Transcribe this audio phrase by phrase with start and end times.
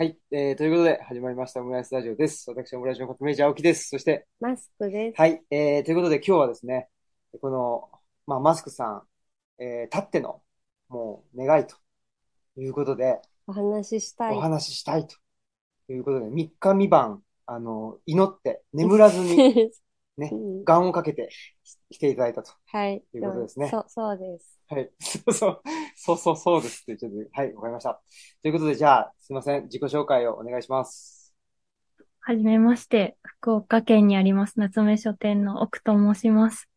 [0.00, 2.48] はい、えー、ということで始まりましたオムライスラジオです。
[2.48, 3.90] 私はオムライスの革命児青木です。
[3.90, 5.20] そして、マスクです。
[5.20, 6.88] はい、えー、ということで今日はですね、
[7.42, 7.90] この、
[8.26, 9.04] まあ、マスクさ
[9.58, 10.40] ん、えー、たっての、
[10.88, 11.76] もう、願いと
[12.56, 14.36] いうことで、お話ししたい。
[14.38, 15.16] お話ししたいと
[15.92, 19.70] いうことで、3日3晩、あの、祈って、眠らずに、
[20.20, 20.30] ね、
[20.64, 21.30] 願をかけて
[21.90, 22.52] 来ていただいたと。
[22.66, 23.02] はい。
[23.14, 23.68] いうことですね。
[23.70, 24.60] そう、そうです。
[24.68, 24.90] はい。
[25.00, 25.62] そうそう、
[25.96, 28.00] そうそうそうですってちゃって、はい、わかりました。
[28.42, 29.64] ということで、じゃあ、すいません。
[29.64, 31.34] 自己紹介をお願いします。
[32.20, 36.68] はじめまして、福岡県にあります夏目書店の奥と申します。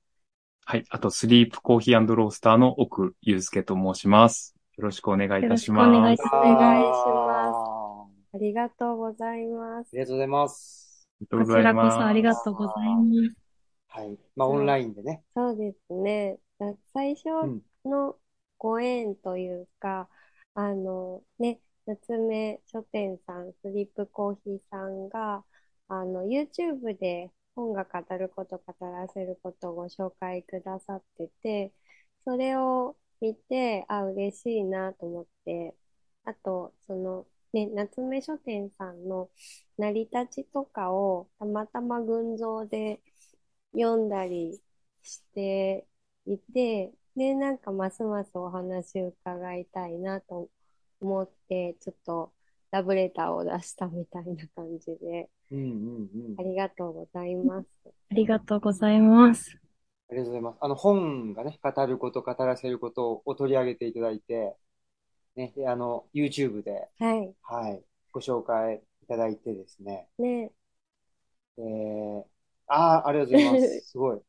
[0.66, 0.86] はい。
[0.90, 4.56] あと、スリープコーヒーロースターの奥祐介と申します。
[4.78, 5.94] よろしくお願いいたします。
[5.94, 6.34] よろしく。
[6.34, 7.74] お願いします。
[8.34, 9.90] ありがとうございます。
[9.90, 10.93] ありがとうございます。
[11.30, 13.36] こちらこそありがとうございます。
[13.88, 14.18] はい。
[14.36, 15.24] まあ、オンラインでね。
[15.36, 16.40] そうですね。
[16.94, 17.30] 最初
[17.86, 18.18] の
[18.58, 20.10] ご縁というか、
[20.56, 25.44] あのね、夏目書店さん、スリップコーヒーさんが、
[25.88, 31.74] あの、YouTube で本が語ること、語らせることをご紹介くださってて、
[32.26, 35.76] それを見て、あ、嬉しいなと思って、
[36.26, 39.30] あと、その、ね、夏目書店さんの
[39.78, 43.00] 成り立ちとかをたまたま群像で
[43.74, 44.60] 読んだり
[45.04, 45.86] して
[46.26, 50.50] いて、で、なんかますますお話を伺いたいなと
[51.00, 52.34] 思って、ちょっと
[52.72, 57.68] ラブレターを出したみたいな感じで、うんうんうん、ありがとうございます。
[57.86, 59.60] ありがとうございます。
[60.10, 60.58] ありがとうございます。
[60.62, 64.56] あの本がね、語ること、語らせることを取り上げていただいて、
[65.36, 67.36] ね、であの、YouTube で、はい。
[67.42, 67.84] はい。
[68.12, 70.08] ご紹介いただいてですね。
[70.18, 70.52] ね。
[71.58, 72.24] えー、
[72.68, 73.82] ああ、ありがとうございます。
[73.90, 74.22] すごい。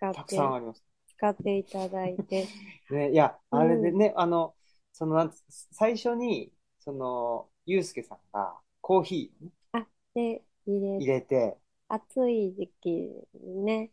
[0.00, 0.84] たくさんあります。
[1.16, 2.46] 使っていただいて。
[2.90, 4.54] ね、いや、あれでね、うん、あの、
[4.92, 5.32] そのなん
[5.72, 11.56] 最初に、その、ゆうすけさんがコーヒー、ね、あ、で、入れ入れて、
[11.88, 13.90] 暑い時期ね。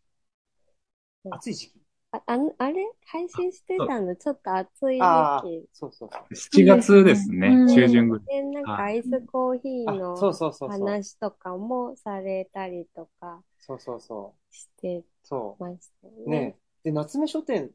[1.31, 1.77] 暑い時期？
[2.12, 2.90] あああれ？
[3.06, 4.16] 配信してたの？
[4.16, 5.69] ちょっと暑い時期。
[5.73, 6.35] そうそうそう。
[6.35, 8.25] 7月ですね、中旬ぐらい。
[8.28, 10.16] で、なんかアイスコーヒーの
[10.69, 13.44] 話とかもされたりとか。
[13.59, 14.56] そうそうそう。
[14.56, 15.03] して
[15.59, 16.40] ましたね。
[16.40, 17.72] ねで、夏目書店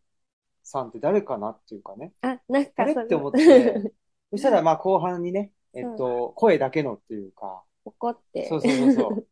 [0.62, 2.12] さんって誰かなっていうかね。
[2.22, 3.92] あ、なんかそれって思って、
[4.30, 7.62] そしたらまあ後半にね、えっと、声だけのっていうか。
[7.84, 8.48] 怒って。
[8.48, 9.26] そうそうそうそう。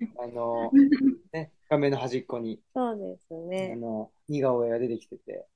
[0.18, 0.70] あの、
[1.32, 2.60] ね、画面の端っこに。
[2.74, 3.72] そうですね。
[3.72, 5.46] あの、似顔絵が出てきてて。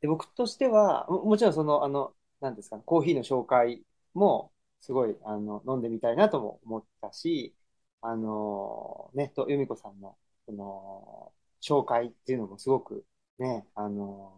[0.00, 7.54] で、僕としては、ももちろんその、あの、なんですか、コーヒーの紹介も、すごい、あの、飲んでみたいなとも思ったし、
[8.00, 10.16] あの、ね、と、由美子さんの、
[10.46, 11.32] その、
[11.62, 13.04] 紹介っていうのもすごく、
[13.38, 14.32] ね、あの、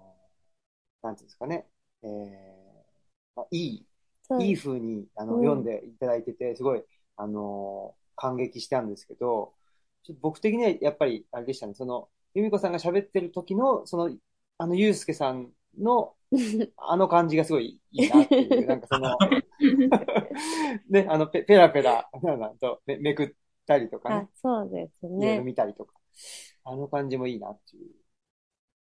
[1.02, 1.66] なんていうんですかね、
[2.02, 2.10] えー、
[3.36, 3.86] まあ、いい、
[4.40, 6.84] いい風に、あの、うん、読んでいただいてて、すごい、
[7.16, 9.54] あの、感激したんですけど、
[10.02, 14.16] ちょっと僕的にはやっぱり、あれでしたね、その、由美子さんが喋ってる時の、その、
[14.58, 16.14] あの、ゆうすけさんの、
[16.76, 19.16] あの感じがすごいいいなっていう、なんかその
[20.88, 23.32] ね、あのペ、ペラペラ、なんとめめくっ
[23.66, 24.28] たりとかね。
[24.34, 25.40] そうですね。
[25.40, 25.94] 見たりとか。
[26.64, 27.90] あの感じもいいなっていう。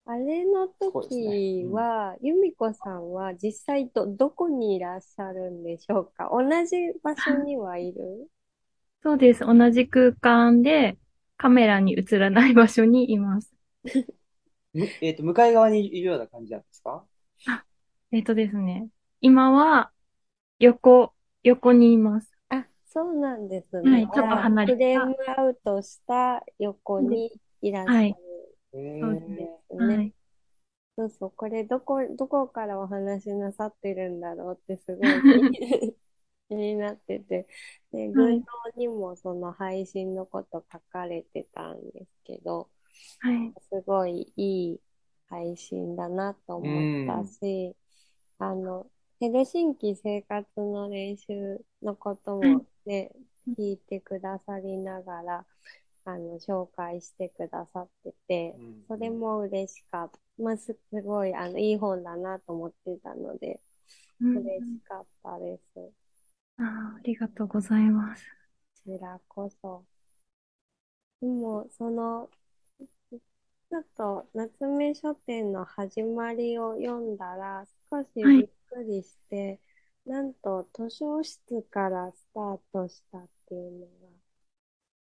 [0.05, 6.31] あれの時は、由美子さんは実際ど、どこにいらっしゃるんでしょうか？
[6.33, 8.29] 同じ場所にはいる？
[9.03, 9.41] そうです。
[9.41, 10.99] 同じ空間で
[11.37, 13.53] カメラに映らない場所にいます。
[15.01, 17.05] えっと、向かい側にいるような感じなんですか？
[17.47, 17.65] あ、
[18.13, 18.89] えっ、ー、とですね。
[19.21, 19.91] 今は
[20.59, 22.31] 横、横にいます。
[22.51, 23.91] あ、そうなんですね。
[23.91, 24.75] はい、ちょっと離れて。
[24.75, 27.33] フレームアウトした横に
[27.63, 27.97] いらっしゃる。
[27.97, 28.17] はい。
[29.01, 29.49] そうですね。
[29.79, 30.13] はい
[30.97, 35.97] そうそう、これどこ、どこからお話しなさってるんだろうってすごい気
[36.55, 37.47] になってて、
[37.93, 38.47] で、群像
[38.77, 42.69] にもその配信のこと書かれてたんですけど、
[43.21, 44.81] はい、すごいいい
[45.29, 47.75] 配信だなと思ったし、
[48.39, 48.87] うん、あの、
[49.21, 53.13] ヘルシンキ生活の練習のこともね、
[53.47, 55.47] うん、聞いてくださりながら、
[56.05, 60.19] あの、紹介してくださってて、うん、それも嬉しかった。
[60.43, 60.75] まあ、す
[61.05, 63.61] ごい、あの、いい本だなと思ってたので、
[64.21, 66.00] 嬉しかったです。
[66.61, 68.25] あありがとうございます。
[68.85, 69.85] こちらこそ。
[71.21, 72.31] でも、その、
[72.79, 79.61] ちょっと夏目書店の始まりを読んだら少しびっくりして、
[80.07, 84.21] はい、なんと図書室からスタートしたっていうのが。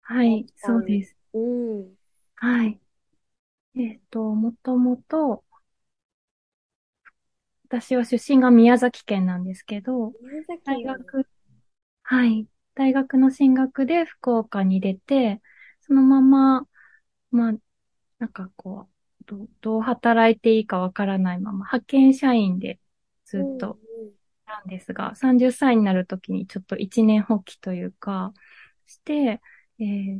[0.01, 1.15] はい、そうです。
[1.33, 1.95] うん。
[2.35, 2.79] はい。
[3.75, 5.43] えっ、ー、と、もともと、
[7.69, 10.11] 私は出身が宮崎県なんですけど、
[10.65, 11.27] 大学
[12.11, 12.47] はい。
[12.73, 15.43] 大学の進学で福岡に出て、
[15.81, 16.67] そのまま、
[17.29, 17.53] まあ、
[18.17, 22.79] なんかこう、どどう働いていいかわからないまま、派遣社員で
[23.25, 23.77] ずっと
[24.47, 28.33] なんですが、30歳になるときにちょっと一年発起というか、
[28.87, 29.39] して、
[29.77, 30.19] えー、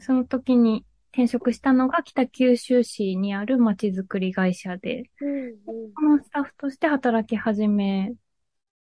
[0.00, 8.14] その時に転職したのが北九州市にある街づくり会社で、うんうん、このスタッフとして働き始め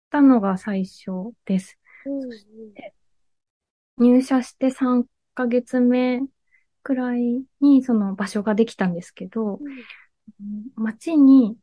[0.08, 1.78] たのが最初です。
[2.06, 2.94] うんうん、そして
[3.98, 5.04] 入社して3
[5.34, 6.20] ヶ月目
[6.82, 11.56] くらいにその場所ができたんですけど、うん、街に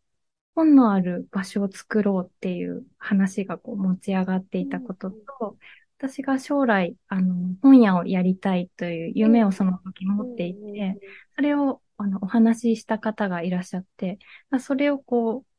[0.55, 5.57] 本のある場所を作ろうっていう話がこう持ち上がっていたことと、
[5.97, 10.99] 私が将来、あの、本屋をやりたいという夢をその時持っていて、
[11.35, 14.19] それを、あの、お話しした方がいらっしゃって、
[14.59, 15.54] それをこう、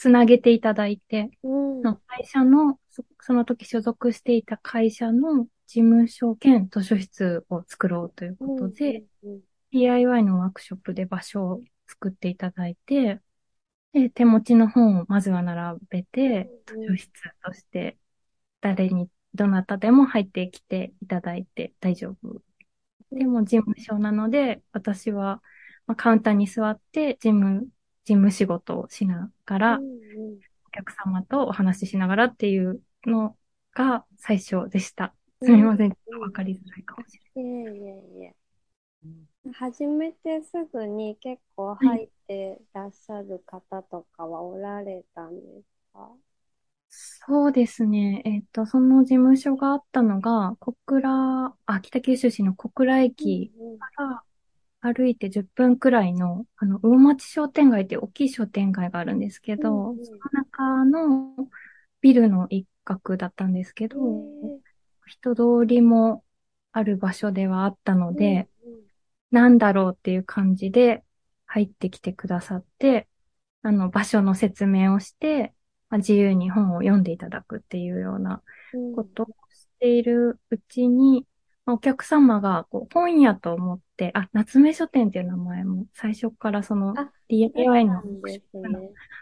[0.00, 9.04] つなげていただいて、うん、会社のそ、その時所属していた会社の事務所兼図書室を作ろうということで、
[9.72, 13.20] DIY のワークショップで場所を作っていただいて、
[13.92, 17.10] で、手持ちの本をまずは並べて、図書室
[17.44, 17.98] として
[18.62, 22.40] 誰にどなたでも入ってきていただいて大丈夫。
[23.12, 25.42] でも事務所なので、私は、
[25.86, 27.66] まあ、カウンターに座って事務、
[28.04, 33.36] 事務仕事をしながら、うんうん、お客様とお話ししながらっていうの
[33.74, 35.14] が最初でした。
[35.42, 35.96] すみません。
[36.20, 37.66] わ、かりづらいかもしれない。
[37.66, 38.34] いえいえいえ。
[39.54, 45.64] 初めてすぐに結構入ってらっしゃる方とかはおられたんです
[45.94, 46.10] か、
[46.90, 48.22] そうですね。
[48.24, 53.52] えっと、その事務所があったのが、小倉、あ、北九州市の小倉駅
[53.96, 54.24] から
[54.80, 61.48] 歩いて10分くらいの、あの、魚町商店街って大きい商店街があるんですけど、その中の
[62.00, 63.98] ビルの一角だったんですけど、
[65.06, 66.24] 人通りも
[66.72, 68.48] ある場所ではあったので、
[69.30, 71.04] なんだろうっていう感じで
[71.46, 73.08] 入ってきてくださって、
[73.62, 75.52] あの、場所の説明をして、
[75.90, 78.42] まあ、自由に本を読んでいただくっていうような
[78.94, 81.26] ことをしているうちに、
[81.66, 86.94] まあ、お客様がこう本屋と思って、あ、夏目書店っていう名前も最初からその
[87.28, 88.42] DIY の、ね、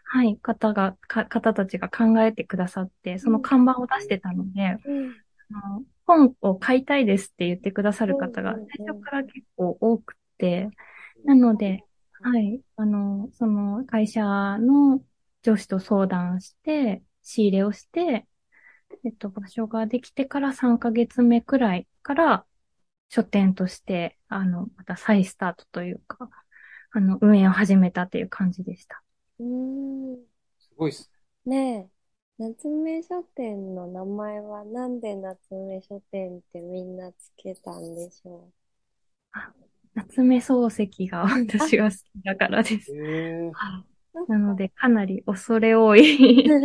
[0.04, 5.14] はい、方が、方たちが考えてくださって、その看板を出してたので、うん。
[5.50, 10.70] あの本を買いたいですって言ってくださる方が最初から結構多くて、
[11.25, 11.84] なので、
[12.20, 14.22] はい、あの、その会社
[14.58, 15.00] の
[15.42, 18.26] 上司と相談して、仕入れをして、
[19.04, 22.44] えっと、場所ができてから3ヶ月目くらいから
[23.08, 26.31] 書店として、あの、また再スタートというか、
[26.93, 29.02] あの、運営を始めたっていう感じでした。
[29.38, 30.28] うん。
[30.58, 31.19] すごいっすね。
[31.44, 31.90] ね
[32.38, 32.44] え。
[32.44, 38.52] 夏目書店の名前はなんで夏目書店ってみんなつけたんでしょう？
[39.32, 39.52] あ、
[39.94, 42.94] 夏目漱石が私が好きだからです。
[42.94, 43.54] へ
[44.26, 46.44] なので、かなり恐れ多い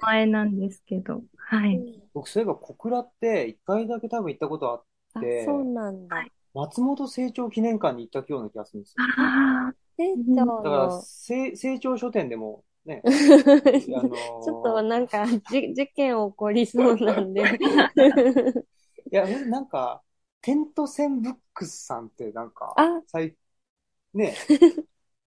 [0.00, 1.84] 名前なんですけど、はい。
[2.14, 4.84] 僕、そういえば小倉って一回だけ多分行ったことあっ
[5.18, 6.26] て、そうなんだ。
[6.54, 9.04] 松本清張記念館に行ったような気がするんですよ。
[9.18, 9.74] ああ、
[10.36, 13.02] だから、清張書店でもね。
[13.06, 17.42] あのー、ちょっとなんかじ、事件起こりそうなんで。
[19.12, 20.02] いや、なんか、
[20.40, 23.02] テントセンブックスさんってなんか、あ
[24.14, 24.34] ね、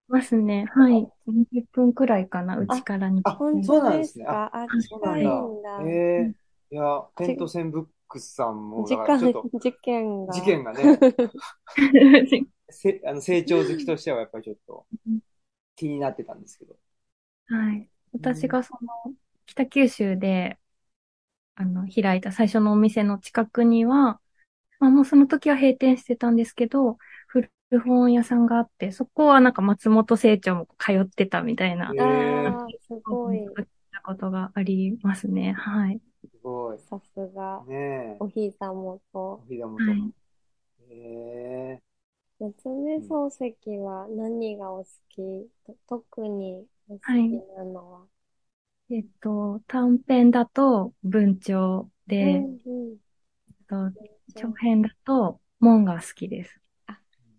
[0.08, 0.66] ますね。
[0.74, 0.94] はい。
[1.28, 3.22] 20分くらいかな、うちからに。
[3.24, 4.25] あ、そうなんですね。
[4.28, 5.24] あ、近いん
[5.63, 5.84] だ。
[5.88, 6.34] ええ
[6.72, 9.20] いや、テントセンブックスさんも、時間、
[9.60, 10.34] 事件が。
[10.34, 11.00] 事件がね、
[12.70, 14.86] せあの成長好きとしてはやっぱりちょっと
[15.75, 16.75] 気になってたんですけど。
[17.48, 17.89] はい。
[18.13, 19.13] 私がその、
[19.46, 20.60] 北九州で、
[21.55, 24.20] あの、開いた最初のお店の近くには、
[24.79, 27.50] まあもうその時は閉店してたんですけど、古
[27.86, 33.46] 本屋さんがあって、そこはなんか松本清張も通ってたみたいな、ああ、すごい。
[33.91, 35.53] た ことがありますね。
[35.53, 36.01] はい。
[36.44, 36.78] すごい。
[36.78, 37.64] さすが。
[37.66, 39.00] ねお膝元。
[39.14, 39.84] お膝元。
[39.84, 40.14] はい、
[40.90, 41.82] へえ。
[42.40, 45.48] 夏目漱石は何がお好き、
[45.88, 48.06] 特にお好きなのは、は
[48.90, 52.98] い、えっと、短編だと文鳥で、うんうん、
[53.48, 53.92] えっと、
[54.36, 56.60] 長編だと門が好きです。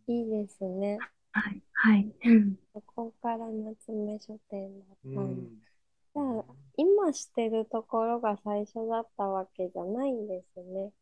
[0.07, 0.99] いいですね。
[1.33, 1.63] はい。
[1.73, 2.13] はい。
[2.73, 5.49] そこから夏目書店だったん
[6.14, 6.44] じゃあ、
[6.76, 10.92] 今してるところが最初だったわけじゃないんですね。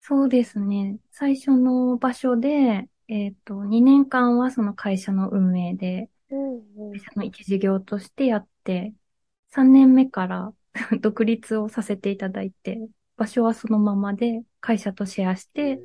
[0.00, 0.98] そうですね。
[1.10, 8.94] 最初の場所で、えっ、ー、と、2年間はその会社の運営で、うんうん、会社の一事業としてやって、
[9.50, 10.54] 3年目から
[11.00, 12.78] 独立をさせていただいて、
[13.16, 15.80] 場所はそのままで、会社とシェアして、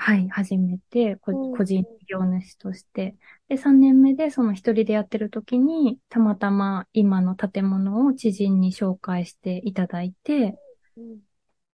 [0.00, 1.32] はい、始めて、個
[1.64, 3.16] 人事業主として。
[3.48, 10.56] で、3年目でその一人でやってる時に、たまたま今の建物を知人に紹介していただいて、
[10.96, 11.20] うん、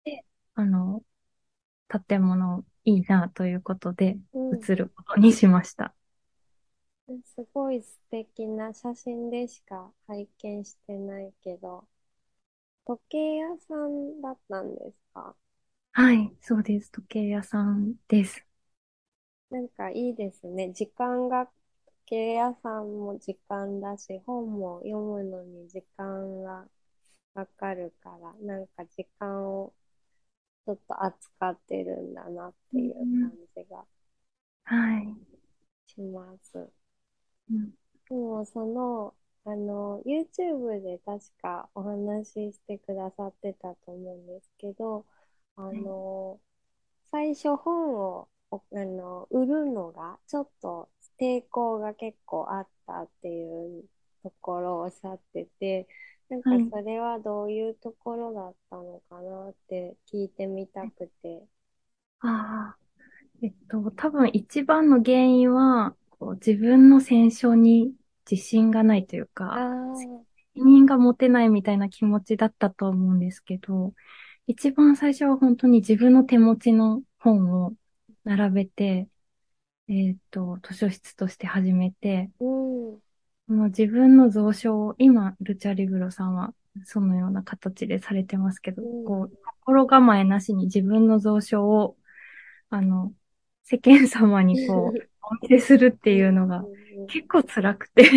[0.06, 0.26] で、
[0.56, 1.04] あの、
[2.08, 5.94] 建物いいなということで、移ることにしました。
[7.08, 11.88] うん、すごい素敵な写真でしか拝見してないけど、
[12.86, 15.36] 時計屋さんだったんですか？
[15.94, 16.92] はい、そうです。
[16.92, 18.46] 時計屋さんです。
[19.50, 20.72] なんかいいですね。
[20.74, 21.54] 時間が、時
[22.08, 26.68] 計屋さんも時間だし、本も読むのに時間が
[27.36, 29.74] かかるから、なんか時間を
[30.66, 33.86] ちょっと扱ってるんだなっていう感じが、
[34.66, 35.16] はい。
[35.88, 36.70] します。
[37.50, 37.74] うん、
[38.10, 39.14] でもその、
[39.46, 45.06] あの、YouTube で確かお話ししてくださってたと思うんですけど、
[45.56, 46.40] あの、
[47.12, 53.86] 最初本を、あの、売るのがちょっと抵抗が結構あったっていう
[54.24, 55.88] ところをおっしゃってて、
[56.30, 61.48] なんかそれはどういうところだったのかなって聞いてみたくて。
[62.22, 62.78] ああ、
[63.42, 67.94] えっと、多分一番の原因は、こう自分の戦勝に
[68.30, 69.66] 自信がないというか、
[70.56, 73.94] 責任が持てないみたいな気持ちだったと思うんですけど、
[74.48, 77.74] 一番最初は本当に自分の手持ちの本を
[78.26, 79.08] 並べて、
[79.88, 82.46] えっ、と、図書室として始めて、う
[83.54, 86.54] ん、の自分の蔵書を、今、ルチャリブロさんは
[86.86, 91.98] そのような形でされてますけど、うん、こう、心構えなしに自分の蔵書を、
[92.70, 93.14] あの、
[93.64, 96.66] 世間様にこう、 お見せするっていうのが
[97.08, 98.04] 結構辛くて。
[98.04, 98.12] そ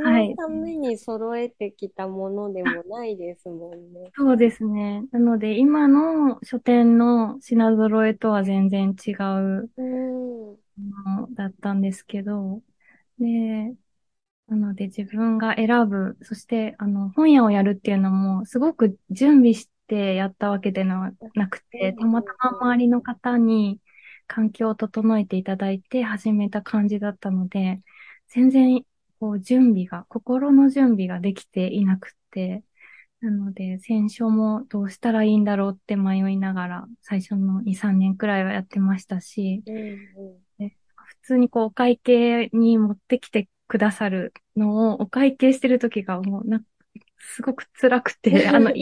[0.00, 4.10] のために揃えてきたものでもないですもんね。
[4.16, 5.04] そうですね。
[5.12, 10.58] なので今の書店の品揃えとは全然違うも
[11.22, 12.62] のだったんですけど、
[13.18, 13.74] で、
[14.48, 23.80] なので自分が選ぶ、そしてあの本屋をやるっていうのもすごく準備してやったわけではなくて、たまたま周りの方に
[24.26, 27.80] 環境を整えていただいて始めた感じだったので、
[28.28, 28.84] 全然
[29.20, 32.62] こう準備が、心の準備ができていなくて、
[33.20, 39.76] なので、選書もどうしたらいいんだろうって迷いながら、最初の2、3年くらいはやってましたし、うん
[40.58, 46.62] うん、普通にこう、お会計に持ってきてくださるのを、お会計してる時がもうな、
[47.18, 48.72] すごく辛くて、あの、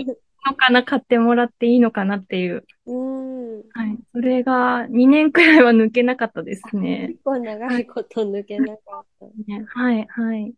[0.47, 2.65] のかな、買ってもらっていいのかなっていう。
[2.87, 3.99] うんはい。
[4.13, 7.09] それが2年くらいは抜けなかったですね。
[7.11, 9.27] 結構長いこと抜けなかった。
[9.47, 10.55] ね、はい、はい。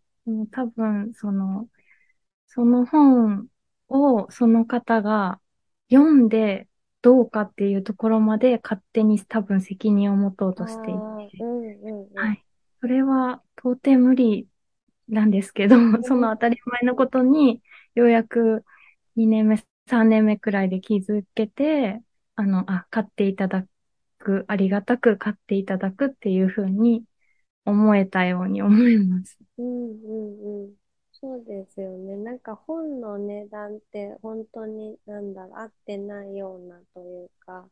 [0.51, 1.69] 多分、その、
[2.47, 3.49] その本
[3.89, 5.41] をその方が
[5.91, 6.69] 読んで
[7.03, 10.91] どうかっていうところまで勝手に多分責任を持とうとしていて。
[11.41, 12.45] うんうんうん、はい。
[12.81, 14.49] それは到底無理
[15.09, 17.63] なんですけど、その当たり前のことに
[17.95, 18.65] ようやく
[19.17, 22.03] 2年目、3年目くらいで気づけて、
[22.37, 23.67] あの、あ、買っていただ
[24.19, 27.05] く、ありがたく買っていただくっていうふうに
[27.67, 29.39] 思えたように思います。
[29.59, 30.77] うんうんうん。
[31.13, 32.17] そうですよね。
[32.17, 37.69] なんか本の値段って本当になんだろう、合ってないようなというか、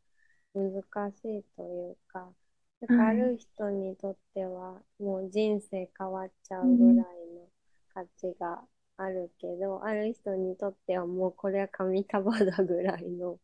[0.54, 0.72] 難
[1.12, 2.32] しいというか、
[2.80, 7.48] なんかある人にとってはもう人生変わっちゃうぐらいの
[7.94, 8.62] 価値が
[8.96, 13.38] あるけど、うん、ある人にとってはもうこれは紙束だぐらいの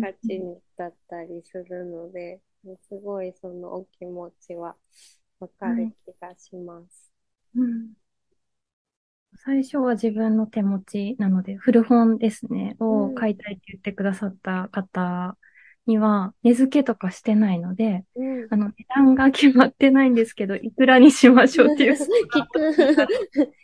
[0.00, 0.40] 価値
[0.76, 2.40] だったりするので、
[2.88, 4.76] すごいそのお気持ちは
[5.40, 7.12] わかる気がします。
[7.54, 7.92] うん、
[9.36, 15.36] 最初は自分の手持ちなので、古本ですね、を買いたいって言ってくださった方
[15.86, 21.94] には、値付けとかしてないので、うん、あの、値段が決まってないんですけど、いくらにしましょうっていう。
[22.32, 22.76] 聞く。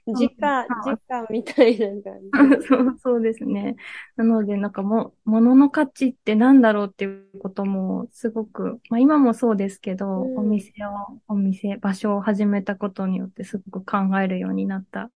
[0.16, 2.66] 時価、時価みたいな感じ。
[2.66, 3.76] そう、そうですね。
[4.16, 15.10] なので、なんかも、物の価値って何だろうっていうことも、すごく、まあ今もそうですけど、うん、お店を、お店、場所を始めたことによってすごく考えるようになった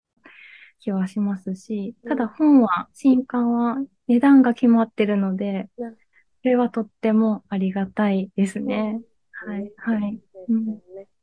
[0.79, 3.77] 気はしますし、ただ本は、新刊は
[4.07, 5.95] 値段が決まってるので、うん
[6.41, 9.01] それはとってもありがたいですね。
[9.45, 10.19] はい、はい。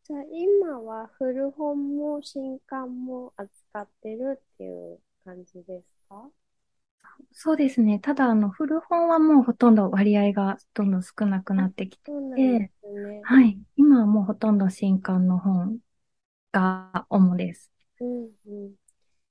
[0.05, 6.31] じゃあ今は古本も新刊も扱ってるっていう感じですか？
[7.33, 7.99] そうですね。
[8.01, 12.73] ただ、あの、古本はもうほとんど割合がどんどん少なくなってきて、ね、
[13.23, 13.59] はい。
[13.77, 15.79] 今はもうほとんど新刊の本
[16.53, 17.71] が主です。
[18.01, 18.75] うんうん。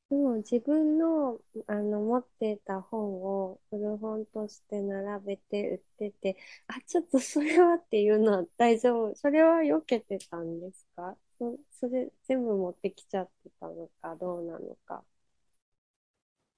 [0.10, 6.38] でも自分の、あの、持ってた本を古本として並べて売ってて、
[6.68, 9.16] あ、ちょっとそれはっていうのは大丈夫。
[9.16, 11.18] それは避けてたんですか？
[11.40, 15.04] そそれ全部持ってきちゃってたのか、どうなのか。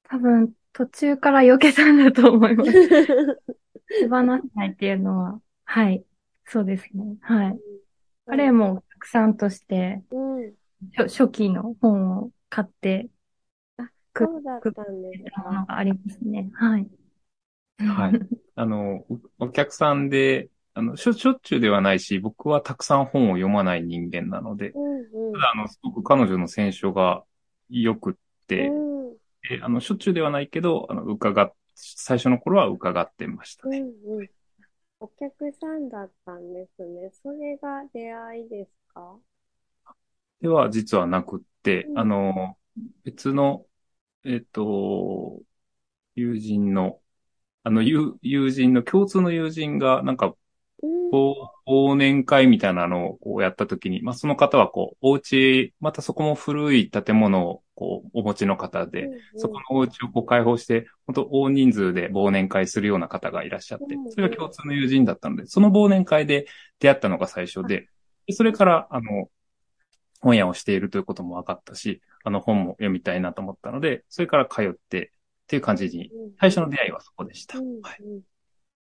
[0.03, 2.71] 多分、途中から避けたんだと思います。
[3.99, 4.25] 手放せ
[4.55, 6.05] ないっていうのは、はい。
[6.45, 7.17] そうですね。
[7.21, 7.61] はい。
[8.27, 10.55] あれもお客さんとして、うん、
[11.07, 13.09] 初期の本を買って
[14.25, 15.41] そうだったんですか。
[15.43, 16.49] ものがありますね。
[16.53, 16.87] はい。
[17.79, 18.19] はい。
[18.55, 19.05] あの、
[19.37, 27.23] お客さんで、あの、しょ、しょっちゅうではないし、僕はたくさん本を読まない人間なので、うんうん、ただ、あの、すごく彼女の選書が
[27.69, 28.13] 良くっ
[28.47, 29.17] て、うん、
[29.49, 33.79] えあの、しょっちゅうではないけど、あの、伺っ、最初の頃は伺ってましたね。
[33.79, 34.29] うんうん、
[34.99, 37.09] お客さんだったんですね。
[37.11, 39.15] それが出会いですか
[40.41, 42.57] では、実はなくって、うん、あの、
[43.03, 43.65] 別の
[44.25, 45.39] えっと、
[46.15, 46.99] 友人の、
[47.63, 50.35] あの、友、友人の、共通の友人が、なんか、
[51.11, 66.45] 忘年会みたいなのをこうやったときに、まあ、その方はこう、お家、またそこも古い建物をこう、お持ちの方で、うんうん、そこのお家をこう開放して、本当大人数で忘年会するような方がいらっしゃって、それが共通の友人だったので、その忘年会で
[66.79, 67.87] 出会ったのが最初で、
[68.31, 69.29] それから、あの、
[70.21, 75.11] 本屋をしているということも分かったし、あの本も読みたいなと思ったので、それから通って
[75.43, 77.57] っていう感じに、最初の出会いはそこでした。
[77.57, 77.65] はい。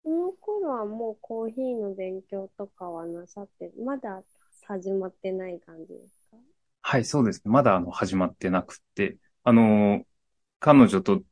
[0.02, 4.22] その頃はもうコーヒーの勉強とかはなさって、まだ
[4.66, 6.36] 始まってない感じですか？
[6.82, 7.52] はい、そうですね。
[7.52, 10.02] まだあの始まってなくて、あの、
[10.60, 11.22] 彼女と、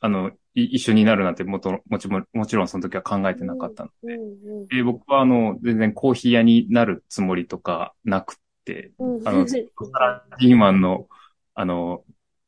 [0.00, 9.56] あの、一緒になるなんてもともちももちろんその時は考えてなかったので、うんうん、僕はあの、全然コーヒー屋になるつもりとかなくて、うん、あの、 サ
[9.98, 11.08] ラリーマンの
[11.54, 12.04] あの、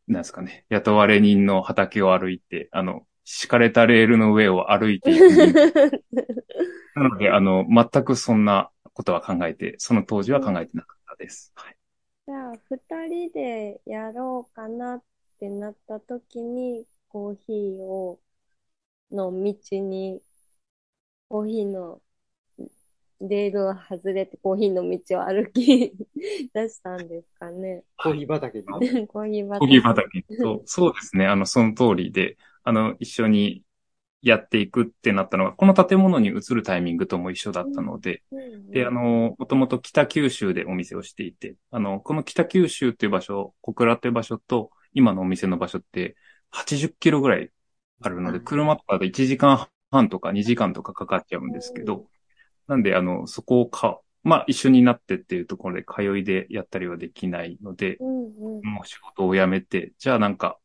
[0.07, 5.57] なんですかね、雇われ人の畑を歩いて、あの、敷かれたレールの上を歩いていく。
[6.95, 11.53] なので、あの、全くそんなことは考えて、その当時は考えてなかったです。
[11.55, 11.77] はい、
[12.27, 15.05] じゃあ、二人でやろうかなっ
[15.40, 18.21] てなった時に、コーヒーを、
[19.12, 20.23] の道に、
[21.29, 22.03] コーヒーの
[23.20, 25.92] レールを外れてコーヒーの道を歩き
[26.52, 27.85] 出したんですかね。
[27.96, 28.64] コーヒー畑に。
[29.09, 29.59] コーヒー畑。
[29.59, 30.24] コーヒー畑。
[30.31, 31.26] そう、そうですね。
[31.26, 33.62] あの、その通りで、あの、一緒に
[34.22, 46.16] やっていくってなったのが、この建物に移るタイミングとも一緒だったので、うんうん、で、あの、もともと北九州でお店をしていて、あの、この北九州っていう場所、小倉っていう場所と、今のお店の場所って
[46.50, 47.50] 80キロぐらい
[48.00, 52.07] あるので、車とかで1時間半とか2時間とかかかっちゃうんですけど、
[52.66, 60.59] なんで、あの、そこをか、まあ、一緒になってっていうところで通いでやったりはできないので、うんうん、もう仕事を辞めて、じゃあなんか、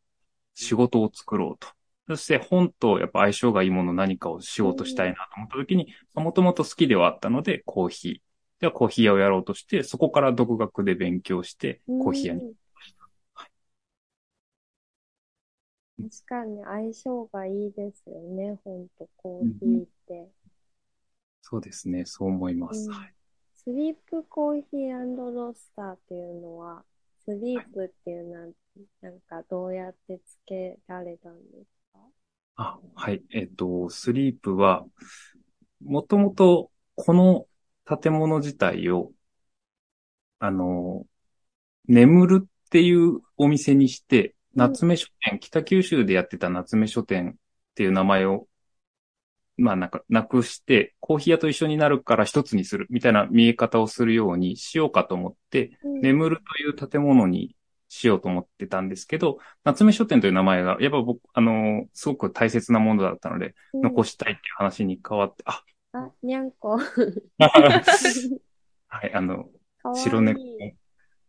[0.56, 1.68] 仕事を作ろうと。
[2.08, 8.16] そして本とやっぱ相性がいいもの何かをしようとしたいなと思った時に、もともと好きではあったので、コーヒー。
[8.62, 13.10] ではコーヒー屋をやろうとして、そこから独学で勉強して、コーヒー屋に行きました。
[13.34, 13.48] は
[16.00, 20.28] い、確かに相性がいいですよね、本とコーヒーって。
[21.52, 22.06] そうですね。
[22.06, 22.90] そう思います。
[22.90, 22.96] うん、
[23.54, 26.86] スリープコーヒーロースターっていうのは、
[27.26, 28.48] スリープっていうのは、
[29.02, 32.00] なんかどうやってつけられたんですか？
[32.56, 33.22] あ、はい。
[33.34, 34.86] えっ、と、スリープは、
[35.84, 37.48] もともとこの
[37.86, 39.12] 建物自体を、
[40.40, 41.06] あの、
[41.90, 47.36] 眠るっていうお店にして、夏目書店、うん、北九州でやってた夏目書店っ
[47.76, 48.48] ていう名前を
[49.58, 57.56] まあなんか、なくして、コーヒー屋と一緒になるから一つにするみたいな見え方をするようにしようかと思って、うん、眠るという建物に
[57.90, 66.80] しようと思ってたんですけど、夏目書店という名前が、やっぱ僕、あの、すごく大切なものだったので、うん、残したいっていう話に変わって、あ、あ、にゃんこ。
[68.88, 69.50] はい、あの、
[69.94, 70.40] 白猫、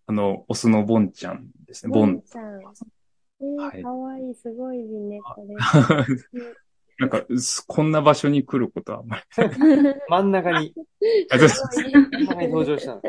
[0.06, 2.14] あの、オスのボンちゃんですね、ボン。
[2.14, 2.60] ボンちゃん。
[2.60, 5.56] えー、はい、かわいい、すごいね、こ れ。
[6.98, 7.24] なんか、
[7.66, 9.22] こんな場所に来ることはあんまり。
[10.08, 10.74] 真ん中に。
[11.30, 13.02] 真ん中に登場したの。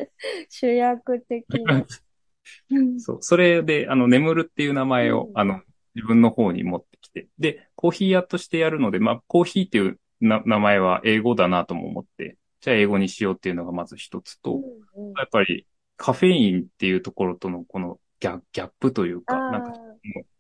[0.50, 1.86] 主役的な。
[2.98, 3.18] そう。
[3.22, 5.62] それで、あの、眠るっていう名前を、うん、あの、
[5.96, 7.28] 自分の方に持ってきて。
[7.40, 14.56] で、コーヒー屋としてやるので、まあ、コーヒーっていう名前は英語だなとも思って、じゃあ英語にしようっていうのがまず一つと、
[14.96, 15.68] うんうん、やっぱり
[15.98, 19.74] カフェインっていうところとのこのギャギャップというか、なんか、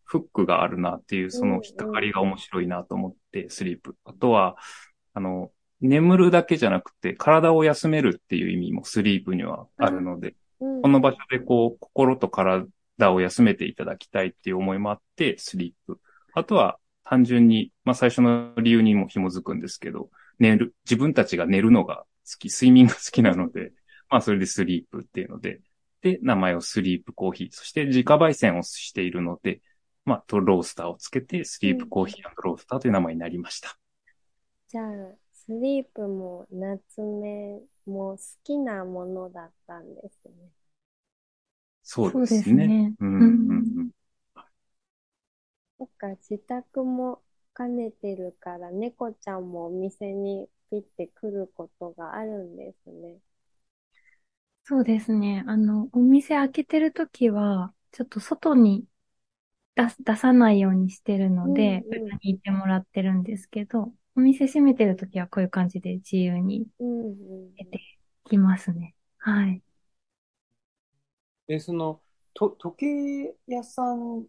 [0.05, 3.95] フックがあるなっていう、その引っかかりが面白いなと思って、スリープ。
[4.05, 4.55] あとは、
[5.13, 12.65] あの、眠るだけじゃなくて、体を休めるっていう意味もスリープにはあるので、この場所でこう、心と体
[12.97, 15.99] 体を休めていただきたいっていう思いもあって、スリープ。
[16.33, 23.73] あとは、単純に、まあ最初の理由にも紐づくんですけど、寝る、自分たちが寝るのが好き、睡眠が好きなので、
[24.09, 25.59] まあそれでスリープっていうので、
[26.01, 29.61] で、名前をスリープコーヒー、そして自家焙煎をしているので、
[30.05, 33.77] まあ、とロースターをつけて、スリープコーヒーロースターという名前になりました。
[34.67, 40.51] じゃあ、スリープも夏目も好きなものだったんですね。
[41.83, 42.93] そうですね。
[42.99, 43.17] うん
[43.49, 43.91] うん、
[45.77, 47.21] そっか、自宅も
[47.55, 53.19] 兼ねてるから、猫ちゃんもお店にピッて来ることがあるんですね。
[54.65, 55.43] そうですね。
[55.47, 58.85] あの、お店開けてるときは、ちょっと外に
[59.75, 66.67] 出出さないようにしてるので、うんうん、にいてもらってるんですけど、お店閉めてるときはこういう感じで自由に
[67.57, 67.81] 出て
[68.25, 68.95] きますね。
[69.17, 69.61] はい。
[71.47, 72.01] え、その、
[72.33, 72.77] と、時
[73.27, 74.25] 計屋さん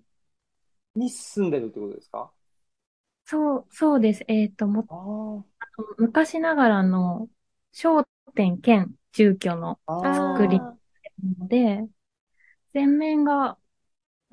[0.94, 2.30] に住んでるってことですか？
[3.26, 4.24] そう、そうです。
[4.28, 5.46] えっ、ー、と、も、
[5.98, 7.28] 昔ながらの
[7.72, 8.04] 商
[8.35, 10.76] 店兼住居の作りな
[11.38, 11.87] ので、
[12.72, 13.57] 全面が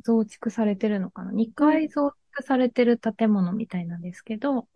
[0.01, 4.67] 増築されてるのかな ?2 回増築されてる建物みたいなんですけど、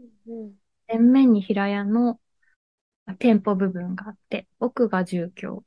[0.88, 2.20] 前面に平屋の
[3.20, 5.64] 店舗部分があって、奥が住居っ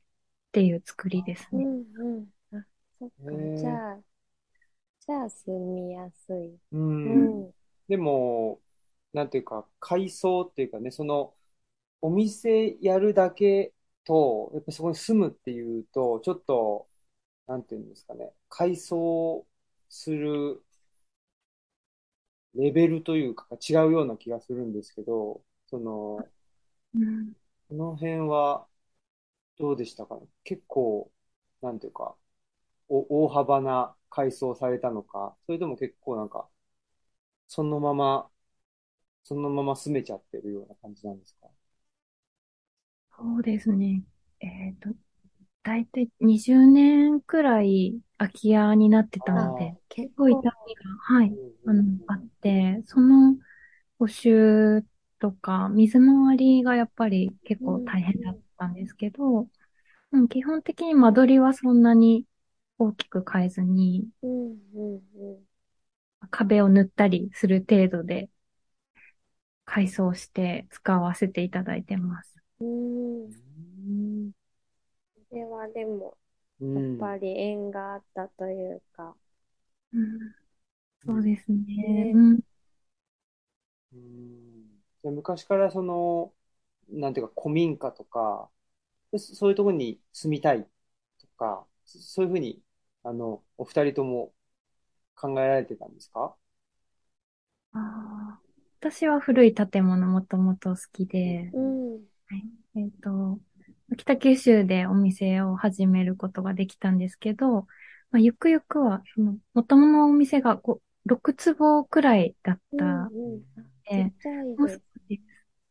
[0.51, 1.69] ていう作りですね。
[1.95, 2.57] うんうん。
[2.57, 2.65] あ、
[2.99, 3.35] そっか。
[3.55, 3.99] じゃあ、
[5.05, 6.57] じゃあ住みやすい。
[6.71, 6.77] う
[7.13, 7.45] ん。
[7.45, 7.51] うん、
[7.87, 8.61] でも、
[9.13, 11.35] なんていうか、改装っていうかね、その、
[12.01, 13.73] お店やるだけ
[14.05, 16.89] と、やっぱそこに住むっていうと、ちょっと、
[17.47, 19.47] なんていうんですかね、改装
[19.89, 20.63] する
[22.53, 26.29] レベルというか違うような気がするんですけど、その、
[26.93, 27.33] うん、
[27.69, 28.67] この辺は
[29.59, 30.19] どうでしたか？
[30.43, 31.11] 結構、
[31.61, 32.15] なんていうか、
[32.89, 36.49] お大幅な改装されたのか、それとも結構なんか、
[37.47, 38.29] そのまま、
[39.23, 41.49] そのまま住めちゃってるような感じなんですか？
[43.15, 44.03] そうですね。
[44.39, 44.89] えっ、ー、と、
[45.69, 50.51] だいたい20年くらい空き家になってたので、結構痛みが、
[50.99, 51.33] はい、
[51.67, 53.37] あの、あって、その
[53.99, 54.83] 補修
[55.19, 59.47] とか、水回りがやっぱり結構大変だったんですけど、
[60.11, 62.25] うん、基本的に間取りはそんなに
[62.79, 64.07] 大きく変えずに、
[66.31, 68.27] 壁を塗ったりする程度で
[69.65, 72.35] 改装して使わせていただいてます。
[72.59, 74.38] うん
[75.31, 76.17] れはでも、
[76.59, 79.15] やっぱり縁があったというか。
[79.93, 80.35] うん、
[81.05, 82.11] そうですね。
[82.13, 82.39] うん。
[83.93, 85.15] うん。
[85.15, 86.33] 昔からその、
[86.89, 88.49] なんていうか古民家とか、
[89.17, 90.67] そういうところに住みたい
[91.19, 92.61] とか、そういうふうに、
[93.03, 94.33] あの、お二人とも
[95.15, 96.35] 考えられてたんですか？
[97.73, 98.39] あ
[98.79, 101.97] 私は古い建物もともと好きで、うん、は
[102.35, 102.43] い、
[102.75, 103.39] えっ、ー、と、
[103.97, 107.67] 北九州でお店を始めることができたんですけど、
[108.11, 110.59] まあ、ゆくゆくは、その、元々お店が
[111.05, 113.09] 6坪くらいだったの
[113.89, 114.13] で、
[114.57, 115.21] もう少し、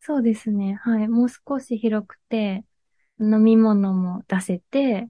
[0.00, 2.64] そうですね、はい、もう少し広くて、
[3.20, 5.08] 飲み物も出せて、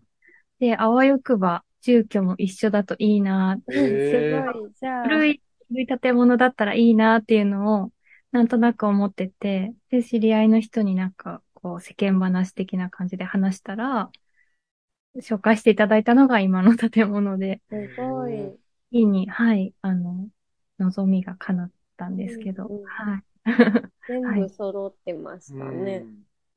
[0.59, 5.05] で、あわよくば、住居も一緒だといいな、 すごい、じゃあ。
[5.05, 7.92] 古い、古い建物だったらいいなっていうのを、
[8.33, 14.11] なんとなく思ってて、で、知り合いの人になんか、こう、世間話的な感じで話したら、
[15.16, 17.61] 紹介していただいたのが今の建物で。
[17.68, 18.59] すごい。
[18.90, 20.29] いいに、はい、あの、
[20.79, 23.23] 望みが叶ったんですけど、うんうん、はい。
[24.07, 26.05] 全部揃ってましたね。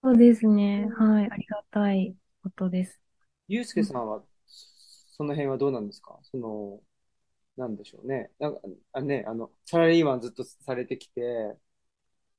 [0.04, 0.88] そうですね。
[0.98, 1.30] はい。
[1.32, 3.00] ありがたいことです。
[3.48, 6.20] ゆうすけさんは、その辺はどうなんですか？
[6.24, 6.80] その、
[7.58, 8.32] なんでしょうね。
[8.40, 8.62] なんか、
[8.94, 11.56] あね、あの、サラリーマンずっとされてきて、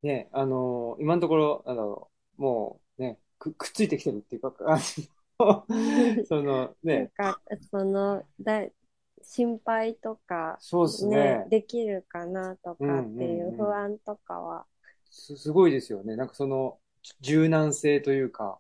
[0.03, 2.12] ね、あの、今のところ、なんだろう、
[2.43, 4.53] もうね、くくっついてきてるっていうか、
[6.29, 7.11] そのね。
[7.19, 8.67] なんか、その、だ
[9.23, 14.67] 心配とか、そうですねできるかなとかっていう不安とかは。
[15.11, 16.17] すすごいですよね。
[16.17, 16.79] なんかその、
[17.21, 18.59] 柔軟性というか。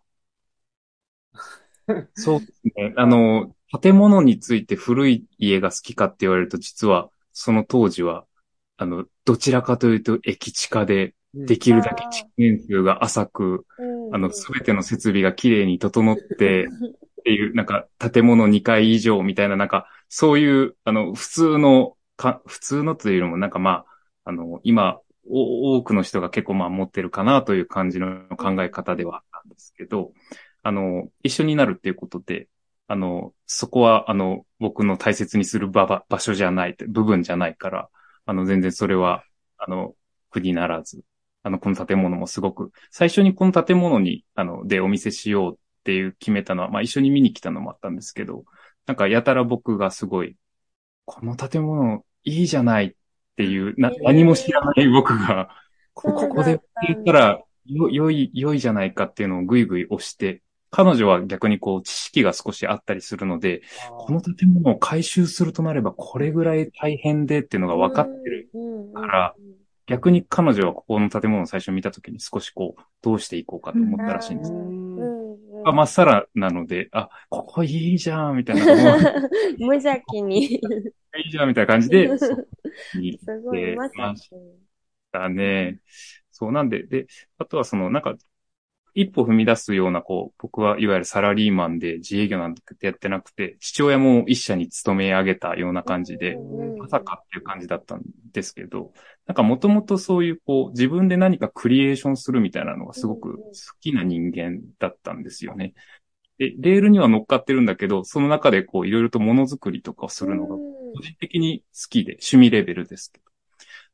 [2.14, 2.94] そうですね。
[2.96, 8.26] あの、建物について古い家が好きかって言われると、実は、その当時は、
[8.76, 13.66] あの、どちらかというと駅地下で、できるだけ地面数が浅く、
[14.12, 16.68] あの、すべての設備がきれいに整って、
[17.20, 30.12] っていう、なんか、建物2階以上みたいな、なんか、そういう、あの、普通の、か、普通のというのも、なんかまあ、あの、今、多くの人が結構まあ持ってるかなという感じの考え方ではあったんですけど、
[30.62, 32.48] あの、一緒になるっていうことで、
[32.88, 37.88] あの、そこは、あの、僕の大切にする場場場所じゃない、部分じゃないから、
[38.26, 39.24] あの、全然それは、
[39.58, 39.94] あの、
[40.30, 41.04] 苦にならず、
[41.42, 48.44] あの、この建物もすごく、最初にこの建物に、あの、でお見せしようっていう決めたのは、まあ一緒に見に来たのもあったんですけど、
[48.86, 50.36] なんかやたら僕がすごい、
[51.04, 52.94] この建物いいじゃないっ
[53.36, 55.50] ていう、な、何も知らない僕が、
[55.94, 68.48] ここで言ったら、よ、良い、良いじゃないかっていうのをぐいぐい押して、彼女は逆にこう知識が少しあったりするので、この建物を回収するとなればこれぐらい大変でっていうのが分かってる
[68.94, 69.34] から、
[69.86, 74.52] 逆に彼女はここの建物を最初見たときに少しこう、どうしていこうかと思ったらしいんです。
[75.64, 78.64] あ、まっさらなので、 あ、ここいいじゃん、みたいな。
[79.58, 80.54] 無邪気に。
[80.54, 80.58] い
[81.26, 82.30] いじゃん、みたいな感じで、 す
[83.44, 84.30] ごい、まし
[85.10, 85.80] たね。
[86.30, 87.06] そうなんで、で、
[87.38, 88.16] あとはその、なんか、
[88.94, 96.36] 一歩踏み出すような、こう、僕はいわゆるサラリーマンで自営業なんてやってなくて、父親も一社に勤め上げたような感じで、
[96.78, 98.02] まさかっていう感じだったん
[98.32, 98.92] ですけど、
[99.26, 105.74] なんかもともとそういう、こう、自分で何かクリエーションするみたいなのがすごく好きな人間だったんですよね。
[106.38, 113.24] で、レールには乗っかってるんだけど、その中でこう、いろいろとものづくりとかをするのが、個人的に好きで、趣味レベルですけど。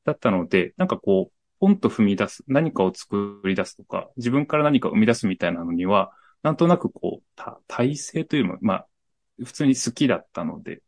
[0.05, 8.87] だったので、なんかこう、ポンと踏み出す、何かを作り出すとか、自分から何か生み出すみたいなのには、なんとなくこう、体制というのも、まあ、
[9.45, 10.83] 普通に好きだったので、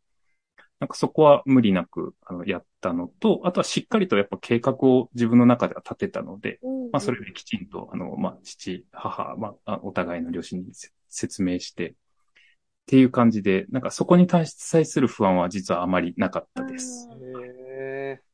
[0.79, 10.71] なんかそこは無理なくあのやったのと、あとはしっかりとやっぱ計画を自分の中では立てたので、うんうん、まあそれできちんと、あの、まあ父、母、まあお互いの両親に
[11.07, 11.93] 説明して、っ
[12.87, 17.07] ていう感じで、なんかそこに対する不安は実はあまりなかったです。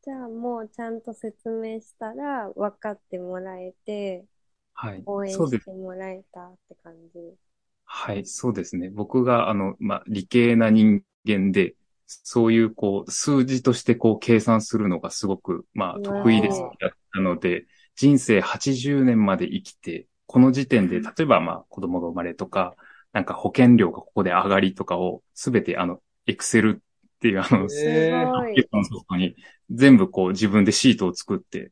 [0.01, 4.25] じゃあもうちゃんと説明したら分かってもらえて、
[4.73, 5.05] はい。
[5.05, 7.37] 応援してもらえたって感じ。
[7.85, 8.89] はい、そうですね。
[8.89, 16.67] 僕が、あの、まあ、理系な人間で、そういう、こう、数字としてこう、計算するのがすごく、まあ、得意です。
[16.79, 22.75] やったので、人生80年まで生きて、この時点で、例えば、まあ、子供が生まれとか、
[23.13, 26.83] なんか保険料がここで上がりとかを、すべて、あの、エクセル
[27.17, 29.35] っていうあの、えー、ソフトに
[29.71, 31.71] 全部こう自分でシートを作って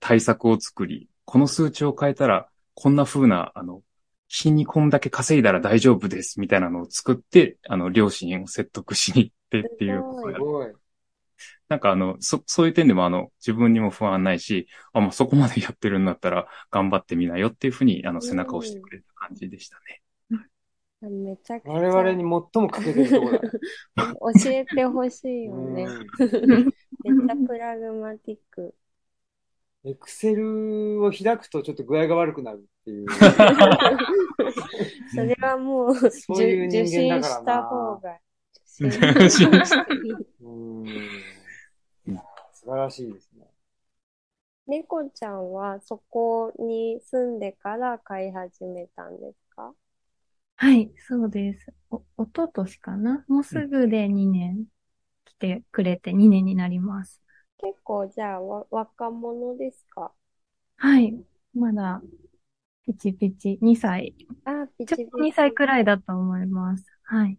[0.00, 3.82] 対策を作り、この数値を変えたらこんな風な、あの、
[4.28, 10.02] 日にこんだけ稼いだら大丈夫ですみたいなのを作って、あの、両親を説得しに行ってっていう。
[10.24, 10.72] すごい。
[11.68, 20.01] なんかあの、そ、そういう点でもあの、自分にも不安ないし、あ、もうそこまでやってるんだったら頑張ってみなよっていうふうに、あの、背中を押してくれた感じでしたね。
[21.08, 21.72] めちゃくちゃ。
[21.72, 23.50] 我々に最も欠けてるところだ。
[23.96, 25.86] 教えてほしいよね。
[25.86, 28.74] めっちゃプラグマティック。
[29.84, 33.06] エクセルを開くとちょっと具合が悪くなるっていう。
[35.14, 37.28] それはもう、そういう人間だからな。
[37.28, 38.18] 受信した方が。
[38.78, 39.50] 受信
[40.40, 40.50] う
[40.84, 40.86] ん
[42.52, 43.46] 素晴らしいですね。
[44.66, 49.41] 猫ちゃんはそこに住んでから飼い始めたんですか
[50.62, 51.74] はい、そうです。
[51.90, 53.24] お、おととしかな？
[53.26, 54.66] もうすぐで2年
[55.24, 57.20] 来てくれて2年になります。
[57.58, 60.12] 結構じゃあわ若者ですか？
[60.76, 61.14] はい、
[61.52, 62.00] まだ
[62.86, 64.14] ピチピチ2歳。
[64.44, 65.10] あ、ピチピチ。
[65.20, 66.84] 2歳くらいだと思います。
[67.02, 67.38] はい。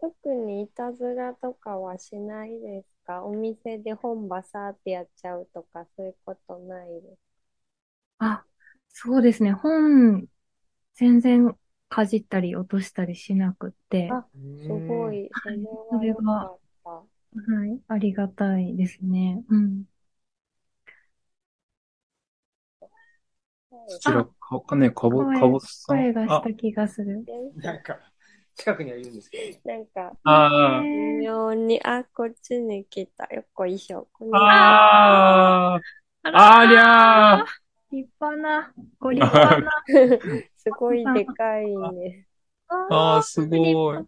[0.00, 3.24] 特にいたずらとかはしないですか？
[3.24, 7.18] お店で本バサーってやっちゃうとかそういうことないです
[8.18, 8.44] あ、
[8.88, 9.52] そうですね。
[9.52, 10.26] 本、
[10.94, 11.56] 全然
[11.94, 14.10] かじったり落としたりしなくて。
[14.10, 14.26] あ、
[14.60, 15.30] すごい。
[15.92, 19.44] それははい、ありがたいですね。
[19.48, 19.84] うん。
[23.86, 25.98] そちら、か、かね、かぼ、かぼさん。
[25.98, 27.24] 声がした気がする。
[27.54, 28.00] なんか、
[28.56, 29.70] 近くにはいるんですけど。
[29.72, 30.82] なんか、ああ。
[30.82, 30.88] 微
[31.24, 33.32] 妙に、あ、こっちに来た。
[33.32, 34.08] よっこいしょ。
[34.32, 35.80] ああ。
[36.24, 37.63] ありゃー。
[37.94, 39.70] 立派な、ご立派な。
[40.56, 42.26] すごいでかいね。
[42.88, 44.06] ああ、すごい。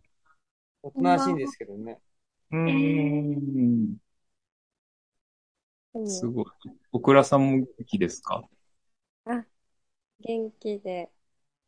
[0.83, 2.01] おとなしいんですけどね。
[2.53, 3.99] うん。
[6.05, 6.47] すごい。
[6.93, 8.49] 小倉さんも元気ですか？
[9.27, 9.47] あ、
[10.21, 11.11] 元気で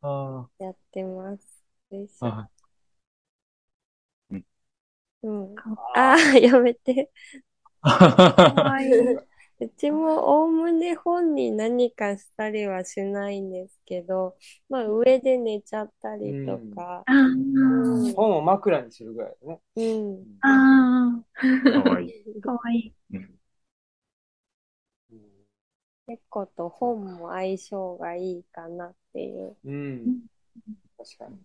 [0.03, 1.65] あやってます。
[2.21, 2.49] あ
[4.29, 4.45] うん。
[5.21, 5.63] うん。
[5.93, 7.11] ああ、やめて。
[8.43, 9.21] かわいい。
[9.61, 14.37] うちもおおむね本に何かしたりはしないんですけど、
[14.69, 17.03] まあ上で寝ちゃったりとか。
[17.07, 19.59] うんうん、本を枕にするぐらいね。
[19.75, 20.39] うん。
[20.41, 21.83] ああ。
[21.83, 22.41] かわいい。
[22.41, 22.93] かわいい。
[26.07, 29.57] 猫と本も相性がいいかなっていう。
[29.63, 30.21] うん。
[30.97, 31.37] 確かに。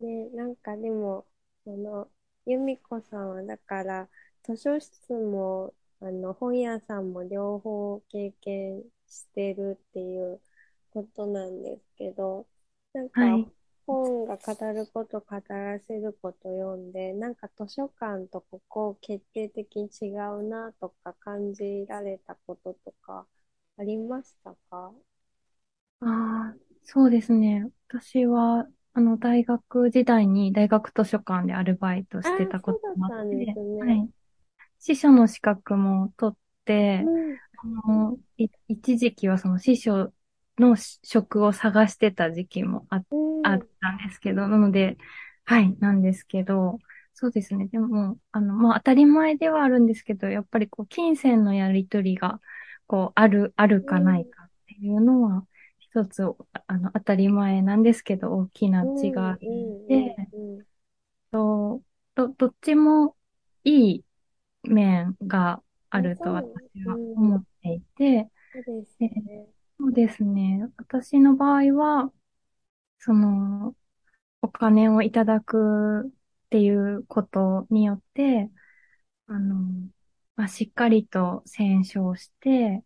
[0.00, 1.26] ね、なんかでも、
[1.64, 2.08] その、
[2.46, 4.08] 由美子さんはだから、
[4.42, 10.40] 図書室も、あの、本屋さんも両方経験してるっていう
[10.90, 12.46] ことなんですけど、
[12.92, 13.40] なんか、
[13.86, 23.26] 本が語ること、語らせること読んで、なんか図書館とここ決定的に違うなとか感じられたこととか
[23.78, 24.92] ありましたか？
[26.00, 27.70] ああ、そうですね。
[27.88, 34.10] 私は、あの、大学時代に大学図書館でアルバイトしてたこともあって、ね、はい。
[34.80, 37.36] 司書の資格も取って、うん、
[37.84, 38.18] あの、
[38.66, 40.12] 一時期はその司書
[40.58, 42.96] の職を探してた時期もあ,、
[43.44, 44.96] あったんですけど、なので、
[45.44, 46.78] はい、なんですけど、
[47.12, 47.66] そうですね。
[47.66, 52.40] でも、あの、まあ、当たり前ではあるんですけど、やっぱりこう、金銭のやりとりが、
[52.86, 55.46] こう、ある、あるかないかっていうのは、
[55.78, 56.22] 一つ、
[56.66, 59.08] あの、当たり前なんですけど、大きな違
[59.44, 60.16] いで、
[61.30, 61.82] と、
[62.14, 63.16] ど、どっちも
[63.64, 64.04] いい
[64.64, 69.46] 面があると私は思っていて、そうですね。
[69.78, 70.68] そうですね。
[70.76, 72.12] 私の場合は、
[72.98, 73.76] その、
[74.42, 76.10] お金をいただくっ
[76.50, 78.50] ていうことによって、
[79.26, 79.56] あの、
[80.36, 82.84] まあ、しっかりと選書して、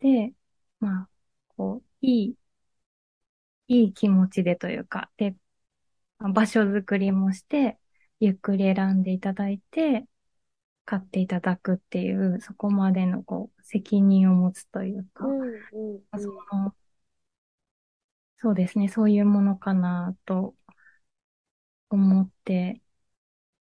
[0.00, 0.34] で、
[0.80, 1.10] まあ、
[1.56, 2.36] こう、いい、
[3.68, 5.34] いい気持ちでというか、で、
[6.20, 7.78] 場所づくりもして、
[8.20, 10.06] ゆっくり選んでいただいて、
[10.88, 15.52] 買っていただくっていう、そこまでのこう、責任を持つというか、うんうん
[16.14, 16.74] うん、その、
[18.38, 20.54] そうですね、そういうものかなと
[21.90, 22.80] 思って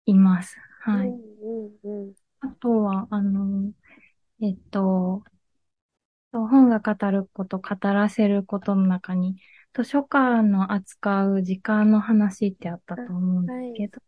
[0.05, 0.57] います。
[0.81, 1.07] はい。
[1.07, 1.15] うん
[1.83, 3.71] うんうん、あとは、あの、
[4.39, 5.23] えっと、
[6.31, 9.41] 本が語ること、語らせることの中に、
[9.73, 14.06] 図書館の扱う時間の話ってあったと思うんですけど、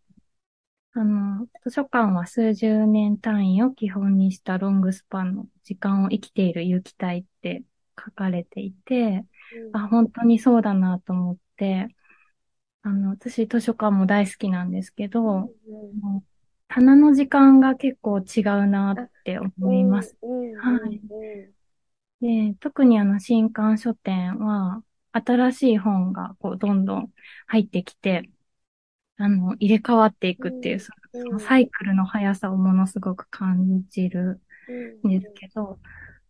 [0.94, 7.64] あの、図書館は数十年単位を基本にしたロングスパンの時間を生きている有機体って
[7.98, 9.26] 書かれていて、
[9.72, 11.88] うん、あ、本当にそうだなと思って、
[12.82, 16.24] あの、私図書館も大好きなんですけど、うん、
[16.68, 20.18] 棚の時間が結構違うなって思います。
[20.62, 21.02] はい。
[22.22, 27.14] で、特にあの、新刊書店は、新しい本がこう、どんどん
[27.48, 28.30] 入ってきて、
[29.20, 30.92] あの、入れ替わっていくっていう、そ
[31.30, 34.42] のサイクルの速さをものすごく感じる
[35.04, 35.10] ん。
[35.10, 35.78] ですけど、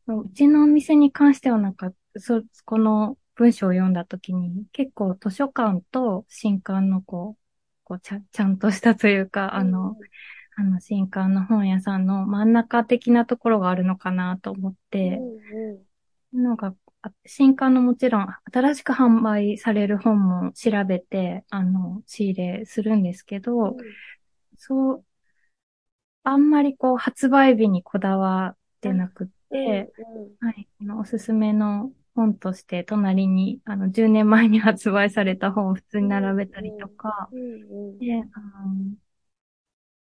[0.07, 7.41] うちのお店に関してはなんか、そ、この文章を読んだときに、結構図書館と新刊のこう、
[7.83, 9.95] こうちゃ、ちゃんとしたというか、あの、
[10.55, 15.19] あの、新刊の本屋さんの真ん中的なところがあるのかなと思って、
[16.33, 16.73] なんか、
[17.25, 23.75] 新刊のもちろん、新しく販売される本も調べて、あの、仕入れするんですけど、うん、
[24.57, 25.05] そう、
[26.23, 29.91] あんまりこう、発売日にこだわってなくて、
[30.41, 37.29] うん、はい、あの、おすすめの本として、隣に、あの、10年前に発売された本を普通に並べたりとか、
[37.99, 38.95] で、あの、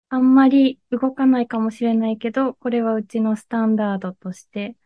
[0.10, 4.78] あんまり動かないかもしれないけど、これはうちのスタンダードとして、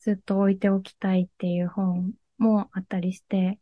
[0.00, 3.58] ずっと置いておきたいっていう本もあったりして、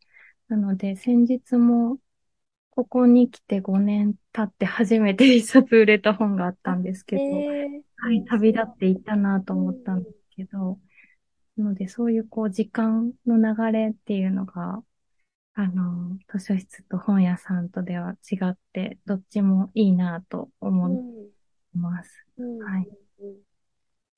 [0.49, 1.97] なので先日も
[2.77, 10.79] ここに来て5年経って初めて一冊売れた本があったんですけど、えー、はい、旅立っていったなと思ったんですけど、
[11.57, 14.83] なのでそういうこう時間の流れっていうのが、
[15.55, 20.89] あの、図書室と本屋さんとでは違って、どっちもいいなと思
[21.73, 22.27] います。
[22.37, 22.87] うんうん、はい。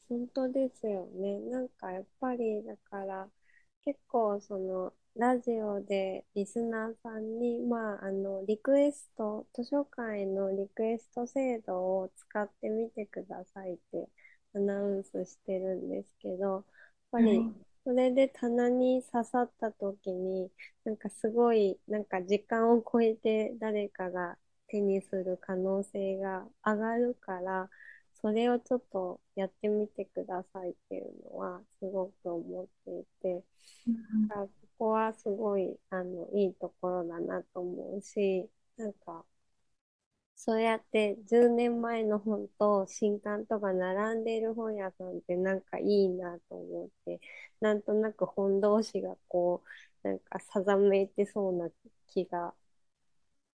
[0.10, 1.40] 本当ですよね。
[1.40, 3.30] なんかやっぱりだから
[3.86, 14.10] 結構そのラジオでリスナーさんにまああのリクエスト図書館へのリクエスト制度を使ってみてくださいって
[14.56, 16.64] アナウンスしてるんですけどやっ
[17.12, 17.48] ぱり
[17.84, 20.52] それで棚に刺さった時に
[20.86, 24.38] なんかすごいなんか時間を超えて誰かが
[24.68, 27.70] 手にする可能性が上がるから
[28.22, 33.44] それをちょっとやってみてくださいっていうのはすごく思っていて、
[33.88, 39.26] うん、ここはすごいあのいいところだなと思うし、なんか、
[40.36, 47.20] そうやって10年前の本と新刊とか並んでいる本屋さんってなんかいいなと思って、
[47.60, 49.64] なんとなく本同士がこ
[50.04, 51.70] う、なんかさざめいてそうな
[52.08, 52.54] 気が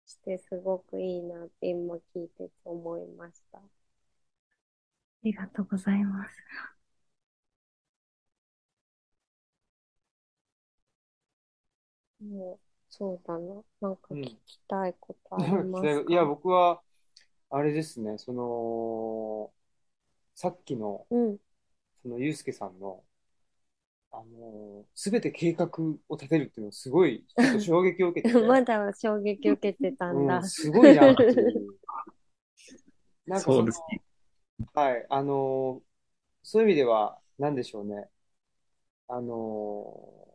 [0.07, 3.61] してすごくいいなって今聞いてて思いました。
[5.25, 6.35] りがとうございます。
[12.23, 12.59] もう、
[12.89, 13.61] そうだな。
[13.81, 16.11] なんか聞きたいことかありますか？
[16.11, 16.81] いや、僕は、
[17.49, 19.51] あれですね、その、
[20.35, 21.37] さっきの、うん。
[22.03, 23.03] その、ゆうすけさんの、
[24.11, 25.69] あのすべて計画
[26.07, 28.39] を立てるっていうのはすごい、ちょっと衝撃を受けてて。
[28.47, 30.37] まだ衝撃受けてたんだ。
[30.37, 31.75] うん、すごいなっていう。
[33.27, 34.04] なんかそうですね。
[34.75, 35.81] はい、あの
[36.43, 38.09] そういう意味では、なんでしょうね。
[39.07, 40.27] あの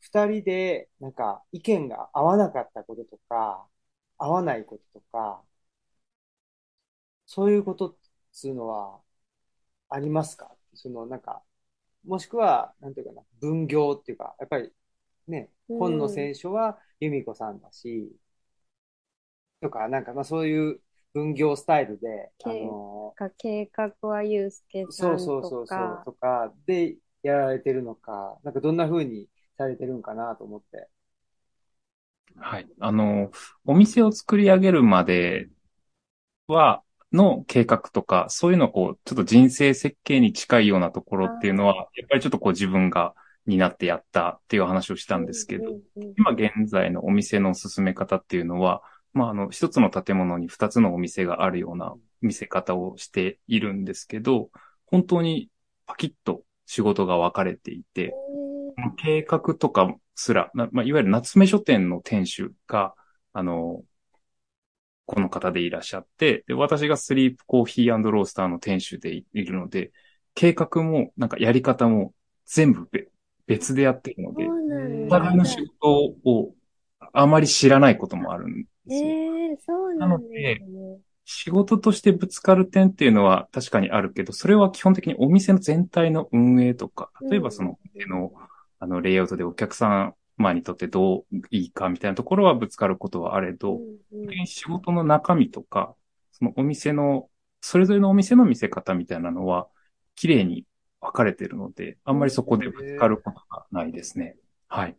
[0.00, 3.68] 二人で、なんか、意見が合わなかったこととか、
[4.18, 5.42] 合わないこととか、
[7.26, 7.96] そういうことっ
[8.40, 9.00] ていうのは、
[9.90, 10.56] ありますか？
[10.74, 11.44] その、なんか、
[12.04, 14.72] もしくは、なんていうかな、分業っていうか、やっぱり、
[15.28, 15.78] ね、うん。
[15.78, 18.12] 本の選書は由美子さんだし、
[19.60, 20.80] とか、なんか、まあそういう
[21.12, 30.88] 分業スタイルで、あけのか計画はゆうすけさそうんそうとそうそう、か、とかでやられてるのか、なんかどんな風にされてるんかなと思って。
[32.36, 32.68] はい。
[32.80, 33.30] あの、
[33.64, 35.48] お店を作り上げるまで
[36.46, 36.82] は、
[37.12, 43.14] の計画とか、そういうのをこう、ちょっと人生設計に近いようなところっていうのは、やっぱりちょっとこう自分が
[43.46, 45.72] 担ってやったっていう話をしたんですけど、
[46.16, 48.82] 今現在のお店の進め方っていうのは、
[49.12, 54.50] まあ、あの、一つの建物に二つのお店があるような見せ方をしているんですけど、
[54.86, 55.50] 本当に
[55.86, 58.14] パキッと仕事が分かれていて、
[58.96, 62.94] 計画とかすら、なまあ、いわゆる夏目書店の店主が、
[63.32, 63.82] あの、
[65.06, 69.90] この方でいらっしゃって、で、私がスリープコーヒーロースターの店主でいいるので、
[70.34, 72.12] 計画も、なんかやり方も
[72.44, 73.08] 全部べ
[73.46, 75.18] 別でやってるのでおだ。
[75.18, 76.54] 互いの仕事を
[77.12, 79.14] あまり知らないこともあるんですよ。
[79.14, 80.64] ええそうなんですね。
[81.24, 88.32] 仕事としてぶつかる点っていうのは確かにあるけど、それは基本的にお店の全体の運営とか、例えばそのお店の、
[88.80, 90.14] あの、レイアウトでお客様
[90.54, 95.94] にとってどういいかみたいなところはぶつかることはあれど、うんうん仕事の中身とか、
[96.32, 97.30] そのお店の、
[97.60, 99.68] それぞれのお店の見せ方みたいなのは、
[100.16, 100.64] 綺麗に
[101.00, 104.36] 分かれてるので、あんまりそこでぶつかることがないですね。
[104.68, 104.98] はい。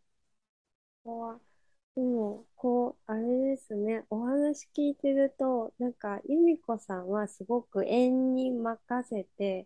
[2.60, 9.66] こう、あれですね、お話聞いてると、なんか、由美子さんはすごく縁に任せて、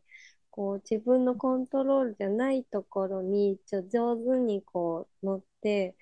[0.51, 5.95] こう、自分のコントロールじゃないところに、ちょ、上手にこう、乗って、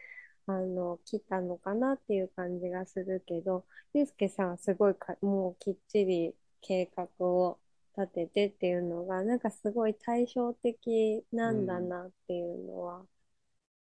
[0.48, 7.60] あの、来たのかなっていう感じがするけど、ゆうすけさんはすごいか、もうきっちり計画を
[7.98, 13.06] 立ててっていうのが、なんかすごい対照的なんだなっていうのは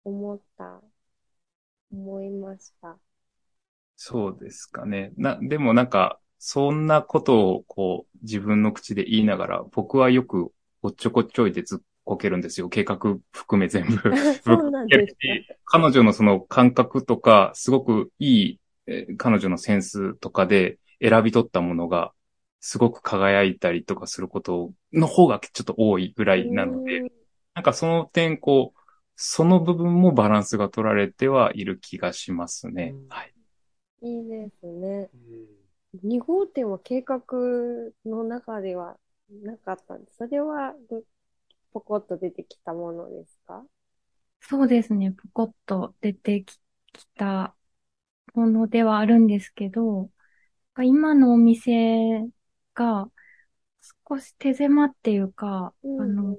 [0.04, 0.82] 思った、
[1.92, 2.98] 思いました。
[3.96, 5.12] そうですかね。
[5.16, 12.70] な、でもなんか、そんなことをこう、自分の口で言いながら、僕はよく、おっちょこちょいでずっこけるんですよ。
[12.70, 12.96] 計画
[13.32, 13.96] 含め全部。
[14.42, 15.54] そうなんですか。
[15.66, 22.12] 彼女のその感覚とか、すごくいい、えー彼女のセンスとかで選び取ったものが、
[22.60, 27.08] すごく輝いたりとかすることの方がちょっと多いぐらいなので、うん
[27.54, 28.79] なんかその点、こう、
[29.22, 32.96] その部分もバランスが取られてはいる気がしますね。
[32.96, 33.34] うんはい。
[34.02, 35.10] いいですね。
[35.14, 35.46] うん
[36.04, 37.20] 2号店は計画
[38.06, 38.98] の中では
[39.30, 40.18] なかったんです。
[40.18, 41.02] それはど
[41.72, 43.64] ポコッと出てきたものですか？
[44.40, 45.12] そうですね。
[45.12, 46.58] ポコッと出てき
[46.92, 47.54] きた
[48.34, 50.10] ものではあるんですけど、
[50.82, 52.28] 今のお店
[52.74, 53.10] が
[54.08, 56.38] 少し手狭っていうか、うんあの、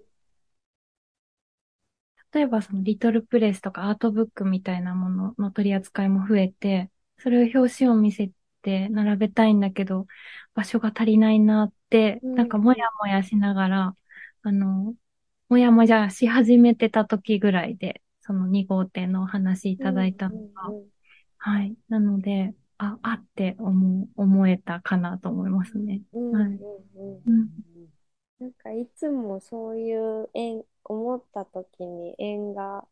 [2.34, 10.08] 例えばそのリトルプレスとかアートブックみたいなものの取り扱いも増えて、それを表紙を見せて並べたいんだけど、
[10.54, 13.96] 場所が足りないなって、うんなんかもやもやしながら、
[14.44, 14.96] あの、
[15.50, 20.90] もやもやし始めてた時ぐらいで、その2号店のお話いただいたのが、うんうん
[21.38, 21.76] はい。
[21.90, 25.94] なので、あ、あって思う、思えたかなと思いますね。
[25.94, 26.58] はいうんうん
[26.96, 27.50] うんうん。
[28.42, 32.86] なんかいつもそういう縁、思った時に縁が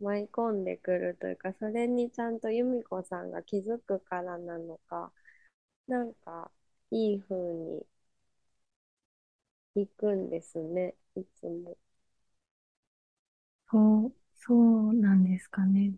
[0.00, 5.12] 舞い込んでくるというか、それにちゃんと由美子さんが気づくからなのか、
[5.88, 6.50] なんか
[6.92, 7.86] いい風に
[9.74, 11.76] 行くんですね、いつも。
[13.70, 14.54] そう、そ
[14.90, 15.94] うなんですかね。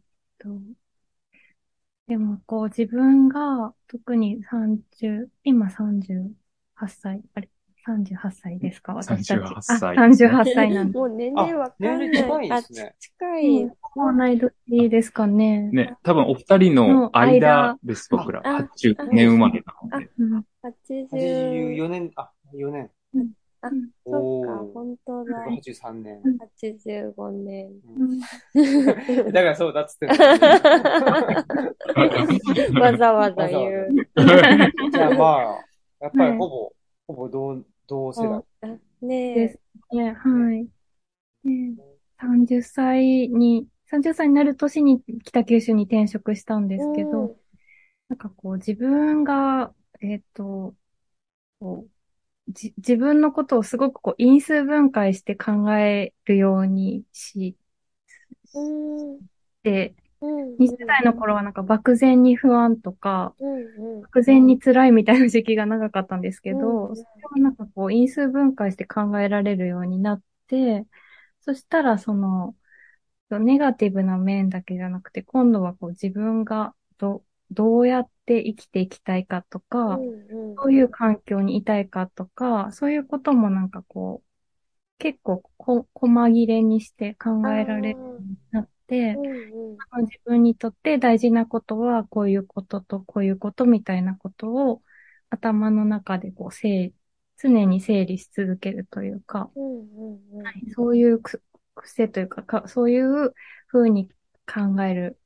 [2.07, 7.51] でも、こう、自分が、特に30、今38歳、あれ、
[7.87, 8.95] 38歳ですか？
[8.95, 9.35] 私たち。
[9.35, 10.99] 38歳あ、38歳なんで。
[10.99, 11.95] もう年齢わかんない。
[11.95, 13.70] あ年齢近いですねあ、近い。
[13.95, 15.68] 同い年ですかね。
[15.72, 18.41] ね、多分お二人の間です、の僕ら。
[18.45, 20.11] あ80年生まれなので。
[20.18, 20.45] うん。
[20.62, 22.91] 80、84年、あ、4年。
[23.64, 23.70] あ、
[24.05, 25.45] おそっか、ー本当だ。
[25.47, 26.20] 83年。
[26.85, 27.70] 85年。
[27.97, 28.18] うん
[29.33, 30.07] だからそうだっつって
[32.80, 33.89] わざわざ言う。
[34.91, 35.43] じゃあまあ、
[36.01, 36.72] やっぱりほぼ、
[37.07, 37.62] ほぼ同、
[37.93, 38.78] 同世代。
[39.03, 39.61] ねです
[39.95, 40.12] ね。
[40.14, 40.66] はい。
[41.45, 41.74] ね、
[42.18, 47.36] 30歳に、30歳になる年に北九州に転職したんですけど、
[48.09, 50.74] なんかこう自分が、えっ、ー、と、
[51.61, 51.90] こう
[52.49, 57.57] じ自分のことをすごくこう因数分解して考えるようにし、
[59.62, 59.95] で、
[60.59, 63.35] 20代の頃はなんか漠然に不安とか、
[64.03, 67.07] 漠然に辛いみたいな時期が長かったんですけど、そ
[67.37, 70.87] れはなんかこう因数分解して考えられるようになって、
[71.43, 72.57] そしたらその、
[73.31, 80.05] ネガティブな面だけじゃなくて、今度はこう自分がどどうやって生きていきたいかとか、
[80.57, 84.29] どういう環境にいたいかとか、そういうこともなんかこう、
[84.99, 89.16] 結構こ、細切れにして考えられるようになって、
[90.03, 94.82] 自分にとって大事なことはこういうこととこういうことみたいなことを
[95.30, 96.93] 頭の中でこう整
[97.38, 101.20] 常に整理し続けるというか、はい、そういう
[101.74, 103.34] 癖というかか、そういう
[103.66, 104.09] ふうに
[104.47, 105.18] 考える、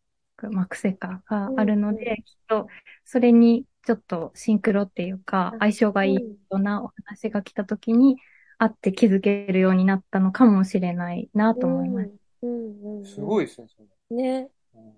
[0.50, 2.68] まあ、癖かがあるので、うんうん、きっと
[3.04, 8.16] それにちょっとシンクロっていうか、相性がいいようなお話が来た時に、
[8.58, 12.08] あって気づけるようになったのかもしれないなと思います。
[12.08, 13.82] うんうん、すごいですね、そ
[14.14, 14.16] れ。
[14.16, 14.51] ね。
[14.74, 14.93] うん、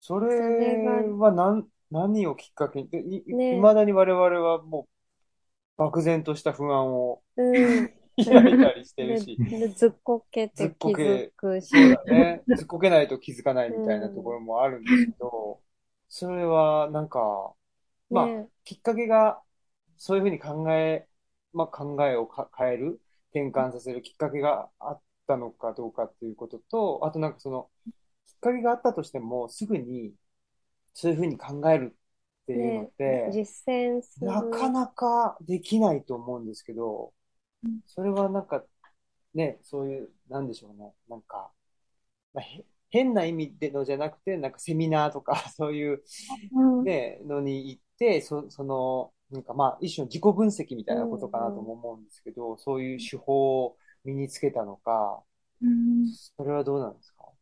[0.00, 2.88] それは何、何をきっかけに、
[3.26, 4.88] い、ね、未だに我々はも
[5.76, 7.92] う漠然とした不安を、うん
[8.24, 9.38] 開いたりしてるし。
[9.74, 11.68] ずっこけて気づくし。
[11.68, 12.42] そうだね。
[12.56, 15.60] ずっこけないと気づかないみたいなところもあるんですけど、
[16.08, 17.54] それはなんか、
[18.10, 19.40] まあ、ね、きっかけが
[19.96, 21.06] そういうふうに考え、
[21.52, 23.00] まあ考えを変える、
[23.30, 25.00] 転換させるきっかけがあっ
[25.32, 27.68] たのかどうかっていうことと、あとなんかその、
[28.26, 30.12] きっかけがあったとしても、すぐに
[30.94, 31.96] そういうふうに考える
[32.42, 34.26] っていうのって、ね、実践する。
[34.26, 37.12] なかなかできないと思うんですけど、
[37.86, 38.64] それはなんか、
[39.34, 40.92] ね、そういう、なんでしょうね。
[41.08, 41.50] なんか、
[42.34, 42.44] まあ、
[42.90, 46.02] 変な意味でのじゃなくて、なんかセミナーとか、 そういう
[46.84, 55.22] ね、のに行って、そその、なんかまあ、一種の自己分析みたいなことかなとも思うんですけど、そういう手法を身につけたのか、
[56.36, 57.22] それはどうなんですか？
[57.22, 57.34] こ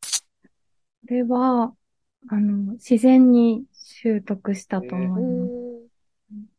[1.08, 1.74] れは、
[2.28, 5.52] あの、自然に習得したと思います。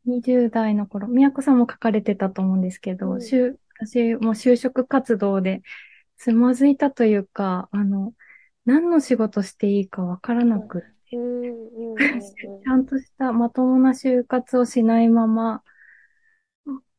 [0.06, 3.36] 20代の頃、宮子さんも書かれてたと思うんですけど、うん、私
[4.16, 5.62] も就職活動で
[6.18, 8.14] つまずいたというか、あの、
[8.66, 11.18] 何の仕事していいかわからなくって、
[12.64, 15.64] ちゃんとしたまともな就活をしないまま、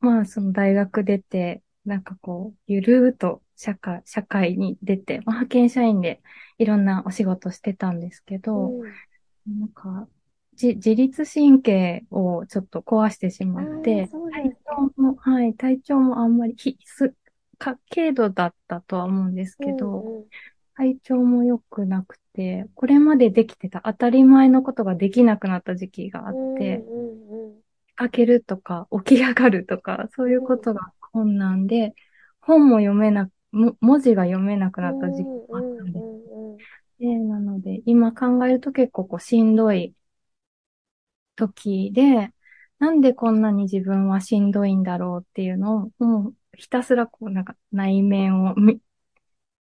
[0.00, 6.20] まあその大学出て、なんかこう、ゆるーと社会、社会に出て、まあ、派遣社員で
[6.58, 10.08] いろんなお仕事してたんですけど、うん、なんか、
[10.54, 17.14] じ自律神経をちょっと壊してしまって、体調も、はい、体調もあんまり、ひ、す、
[17.58, 20.24] か、軽度だったとは思うんですけど、うんうん、
[20.76, 26.84] 体調も良くなくて、これまでできてた当たり前のことができなくなった時期があって、
[27.86, 31.94] 出かけるとか、起き上がるとか、そういうことが困難で、
[32.40, 36.04] 本も読めな、文字が読めなくなった時期があったんです。
[36.98, 39.94] で、なので、今考えると結構こうしんどい
[41.36, 42.32] 時で、
[42.78, 48.80] なんでこんなに自分はしんどいんだろうっていうのを、もうひたすらこうなんか内面を見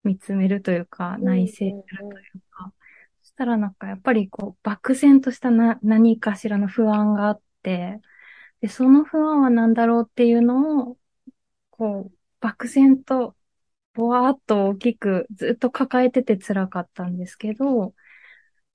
[0.04, 2.72] 見つめるというか、内省するというか、
[3.22, 8.00] そしたらなんかやっぱりこう漠然としたな何かしらの不安があって、
[8.60, 10.98] で、その不安は何だろうっていうのを、
[11.80, 13.36] こう、漠然と、
[13.94, 17.94] ぼわーっと大きくずっと抱えてて辛かったんですけど、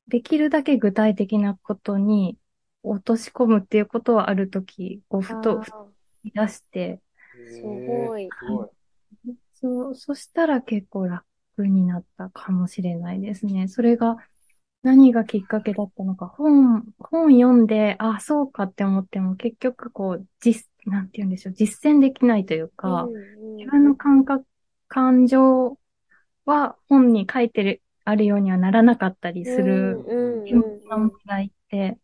[0.07, 2.37] できるだけ具体的なことに
[2.83, 5.77] 落とし込むっていうことはあるとき、こう、ふと、ふと
[6.25, 7.01] 出して、
[7.45, 8.35] すごい。
[9.53, 11.25] そう、そしたら結構楽
[11.67, 13.67] になったかもしれないですね。
[13.67, 14.17] それが
[14.83, 24.45] 何がきっかけだったのか、本、本読んで、あ、そうかって思っても結局こう、実、なんて言うんでしょう、実践できないというか、うんうん、自分の感覚、
[24.87, 25.77] 感情
[26.45, 29.99] は本に書いてる、あるようにはならなかったりする、
[30.89, 31.97] 問題って、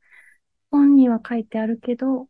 [0.72, 2.28] 本には書いてあるけど、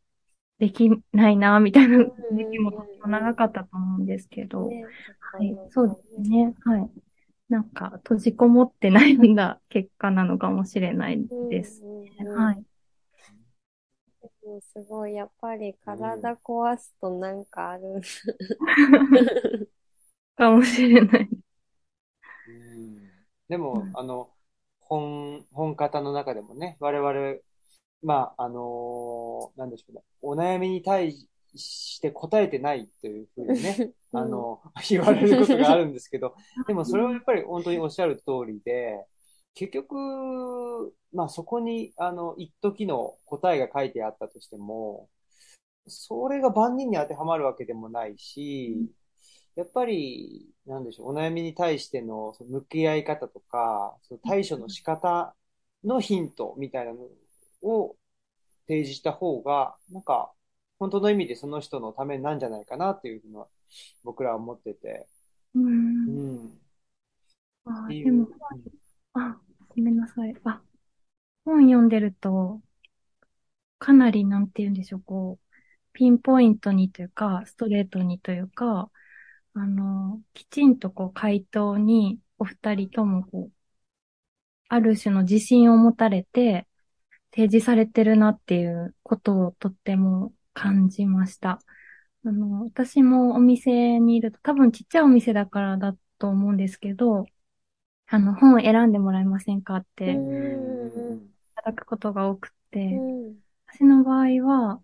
[0.59, 6.53] できないな、みたいな時期もとても長かったと思うんですけど、はい、そうですね。
[6.65, 6.89] はい。
[7.49, 11.83] なんか、閉じこもって悩んだ結果なのかもしれないです、
[12.35, 12.63] はい。
[14.59, 18.01] すごい、やっぱり体壊すとなんかある。
[20.35, 21.29] かもしれない。
[23.49, 24.31] でも、あの、
[24.79, 27.39] 本、本方の中でもね、我々
[28.03, 30.03] まあ、あのーなんでしょうね。
[30.21, 31.13] お悩みに対
[31.55, 33.77] して答えてないというふうにね、
[34.13, 36.35] うんあの、言われることがあるんですけど、
[36.67, 39.05] でもそれはやっぱり本当におっしゃる通りで、
[39.55, 45.09] 結局、まあそこに、あの、一時の答えが書いてあったとしても、
[45.87, 48.89] それが万人に当てはまるわけでもないし、
[49.55, 55.35] やっぱり、なんでしょう、お悩みに対してのその向き合い方とか、その対処の仕方
[55.83, 56.99] のヒントみたいなの
[57.61, 57.95] を
[58.67, 60.31] 提示した方が、なんか、
[60.79, 63.47] 本当の意味でその人のためなんじゃないかなっていうふうには
[64.03, 65.07] 僕らは思ってて。
[65.53, 65.59] う。
[65.59, 66.61] うんん。
[67.65, 68.27] あでも、
[69.13, 69.37] あ、
[69.69, 70.35] ごめんなさい。
[70.43, 70.61] あ、
[71.45, 72.61] 本読んでると、
[73.79, 75.45] かなりなんて言うんでしょう、こう、
[75.93, 78.91] ピンポイントにというか、ストレートにというか、
[79.53, 83.53] あの、きちんとこう回答にお二人ともこう、
[84.69, 86.67] ある種の自信を持たれて
[87.35, 91.59] 提示されてるなっていうことをとっても感じました。
[92.25, 97.25] あの、私もお店にいると、多分ちっちゃいお店だからだと思うんですけど、
[98.13, 103.35] あの、本を選んでもらえませんかっていうんただくことが多くて、うん。
[103.67, 104.81] 私の場合は、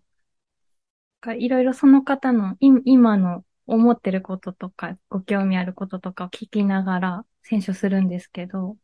[1.20, 8.78] かいろいろその方のい今の思ってることとか、ご興味あることとかを聞きながら選書するんですけど、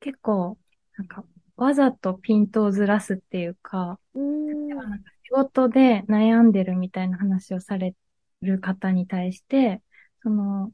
[0.00, 0.58] 結構、
[0.98, 7.94] なんか、わざとピントをずらすっていうか、か仕事で悩んでるみたいな話をされ
[8.40, 9.82] る方に対して、
[10.22, 10.72] その、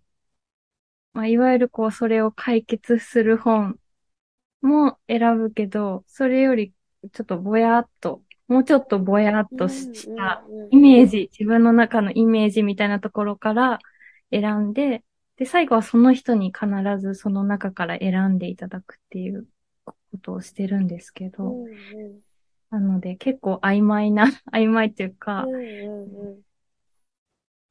[1.19, 3.77] まあ、いわゆるこう、それを解決する本
[4.63, 6.73] も選ぶけど、それより
[7.13, 13.81] ちょっとぼやっと、もうちょっとぼやっとししたイメージ、自分の中のイメージみたいなところから
[14.31, 15.03] 選んで、
[15.35, 16.69] で、最後はその人に必
[17.01, 19.49] ずその中から選んでいただくっていう
[19.85, 22.21] ことをしてるんですけど、うんうん。
[22.71, 26.49] なので結構曖昧な、 曖昧というか、うんうん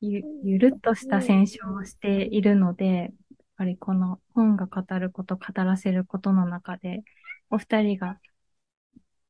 [0.01, 3.13] ゆ、ゆるっとした選書をしているので、
[3.57, 7.03] ぱりこの本が語ること、語らせることの中で、
[7.49, 8.19] お二人が、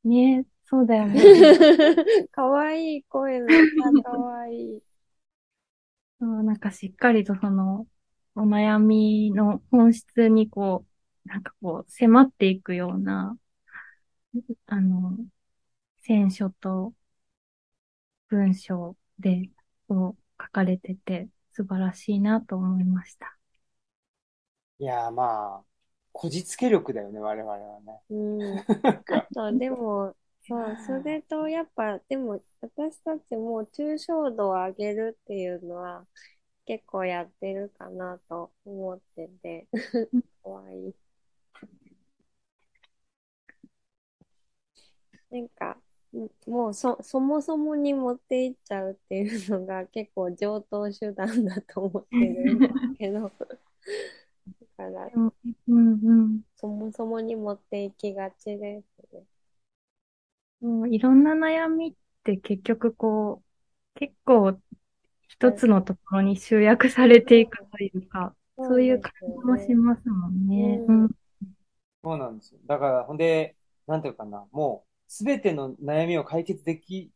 [0.04, 1.22] ねえ、そうだよね。
[1.22, 2.28] うん。
[2.28, 4.82] かわいい声めっちゃかわいい。
[6.20, 7.88] そうなんかしっかりとその、
[8.36, 10.86] お悩みの本質にこ
[11.26, 13.38] う、なんかこう、迫っていくような、
[14.68, 15.18] あの、
[16.02, 16.94] 選書と
[18.30, 19.50] 文章で、
[19.88, 23.37] こう、書かれてて、素晴らしいなと思いました。
[24.80, 25.66] いやーまあ、
[26.14, 28.02] こじつけ力だよね、我々はね。
[28.10, 28.66] うん。
[29.10, 36.08] あと、でも、そう、それと、やっぱ、でも、私たちも抽象度を上げるっていうのは、
[36.66, 39.68] 結構やってるかなと思ってて、
[40.44, 40.96] かわいい。
[45.30, 45.78] なんか、
[46.14, 53.32] んもうそ、そもそもに持っていっちゃうっていうのが結構上等手段だと思ってるんだけど、だ
[54.78, 55.34] から、うん
[55.68, 59.24] うんそもそもに持っていきがちですね。
[60.62, 60.94] うん。
[60.94, 63.44] いろんな悩みって結局こ
[63.96, 64.60] う、結構
[65.28, 70.82] 一つのところに集約されていくというか、そういう感じもしますもんね。
[72.04, 72.60] そうなんですよ。
[72.66, 73.56] だから、ほんで、
[73.88, 77.12] なんていうかな、もう、すべての悩みを解決でき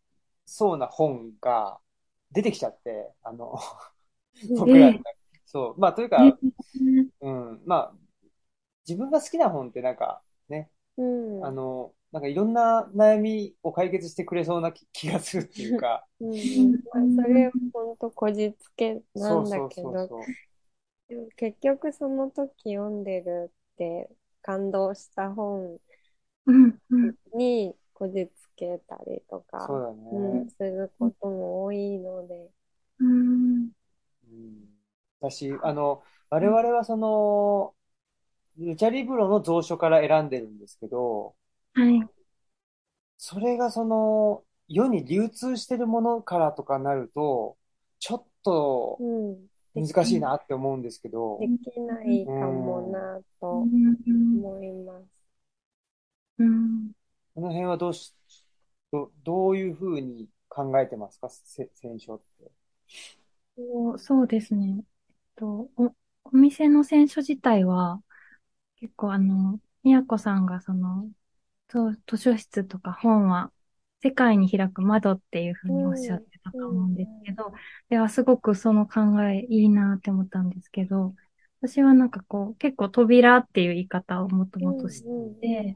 [0.46, 1.80] そうな本が
[2.32, 3.60] 出てきちゃって、あの、
[4.58, 5.80] 僕らの中にそう。
[5.80, 6.40] まあ、というか、
[6.80, 7.94] ねうん、まあ、
[8.88, 11.44] 自分が好きな本ってなんか、ね、うん。
[11.44, 16.32] あの、なんかいろんな悩みを解決してくれそうな気 気がするっていうか、うん。
[16.32, 16.34] う
[16.70, 16.74] ん。
[16.94, 20.08] まあそれ、ほんとこじつけなんだけど。
[21.10, 24.10] でも結局その時読んでるって
[24.42, 25.80] 感動した本
[27.34, 30.50] にこじつけたりとか、そうだうん、ね。
[30.50, 32.50] することも多いので、
[33.00, 33.72] うん。
[34.28, 34.70] うん。
[35.20, 37.76] 私、あの、我々はその、
[38.58, 41.36] ルチャリブロの蔵書から選んでるんですけど、
[41.74, 42.02] はい。
[43.18, 47.58] それがその、世に流通してるものからとかなると、
[48.00, 53.98] ちょっとうん、難しいなって思うんですけど、できないかもなとうん
[54.38, 55.06] 思います。
[56.40, 56.92] うん
[57.36, 58.14] この辺はどうし、
[58.92, 61.30] ど、どういうふうに考えてますか？
[61.30, 62.52] せ選書って。
[63.58, 64.78] そうそうですね。
[64.78, 64.84] えっ
[65.36, 65.70] と、
[66.26, 68.02] お、お店の選書自体は、
[68.78, 71.10] 結構あの、みやこさんがその、
[71.68, 73.52] と図書室とか本は
[74.02, 77.54] 世界に開く窓っていうふうにおっしゃってたと思うんですけど、
[77.90, 81.16] ではすごくその考えいいなって思ったんですけど、
[81.62, 85.76] 私はなんかこう、結構扉っていう言い方をもともとしていて、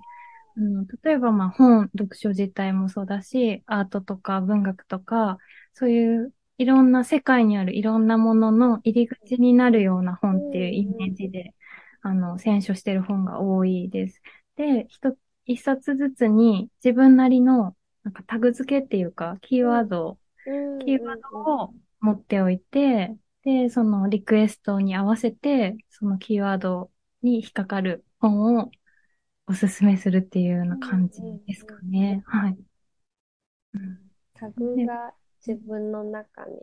[0.56, 5.38] うん、例えば、まあ本、読書自体もそうだし、アートとか文学とか、
[5.74, 11.54] そういういろんな世界にあるいろんなものの入り口になるような本っていうイメージで、
[12.02, 14.22] あの、選書してる本が多いです。
[14.56, 20.18] で、一、一冊ずつに自分なりの、なんかタグ付けっていうか、キーワード、
[20.86, 26.92] キーワードを持っておいて、で、そのリクエストに合わせて、そのキーワード
[27.22, 28.72] に引っかかる本を
[29.48, 32.24] おすすめするっていうような感じですかね。
[32.26, 32.58] はい。
[33.74, 34.00] うん、
[34.34, 35.14] タグが
[35.46, 36.58] 自分の中に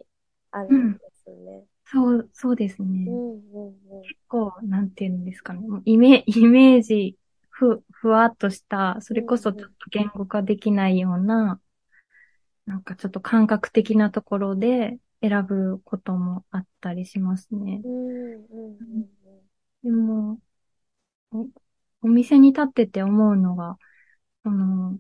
[0.50, 1.64] あるんですね。
[1.84, 2.88] そう、そうですね。
[3.08, 5.60] うんうんうん、結構、なんていうんですかね。
[5.84, 7.18] イメイメージ、
[7.50, 11.60] ふ、ふわっとした、それこそちょっと言語化できないような、
[12.66, 17.82] なんかちょっと感覚的なところで選ぶこともあったりしますね。
[17.84, 19.06] うんうんうん、
[19.82, 20.40] でも
[21.32, 21.46] お、
[22.02, 23.78] お店に立ってて思うのが、
[24.44, 24.98] あの、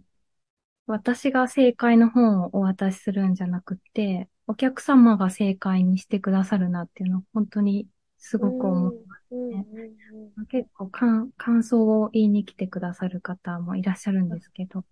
[0.86, 7.86] 私が正解の本をお渡しするんじゃなくて、お客様が正解にしてくださるなっていうのは本当に
[8.18, 9.66] すごく思いますね。
[10.48, 14.84] 結構感感想を言いに来てくださる方もいらっしゃるんですけど、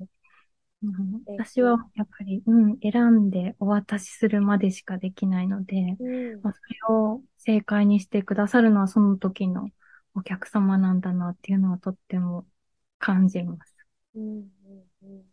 [0.83, 6.61] うん、私はやっぱり、うん、選んでお渡しするまでしかできないので、うん、まあ、そ
[6.91, 9.69] れを正解にしてくださるのはその時の
[10.15, 12.47] お客様なんだなっていうのはとっても
[12.99, 13.77] 感じます。
[14.15, 14.45] うんうん
[15.03, 15.30] うん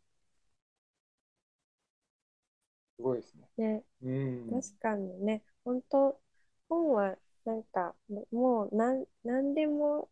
[2.98, 3.48] すごいですね。
[3.58, 3.84] ね。
[4.04, 6.20] うん、確かにね、本当
[6.68, 7.96] 本はなんか、
[8.32, 10.10] もうなん、なんでも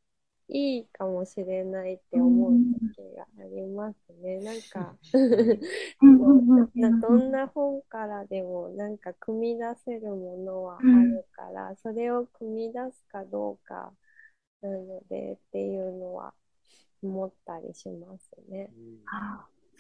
[0.48, 2.54] いいかもしれないって思う
[2.96, 4.40] 時がありますね。
[4.40, 4.96] なんか
[7.02, 13.92] どんな本からでもなんか組み出せるものはあるから、それを組み出すかどうか
[14.62, 16.34] なのでっていうのは
[17.02, 18.72] 思ったりしますね。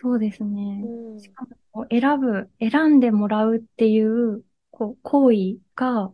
[0.01, 0.83] そうですね。
[0.83, 6.11] うん、しかも選ぶ、選んでもらうっていうこう行為が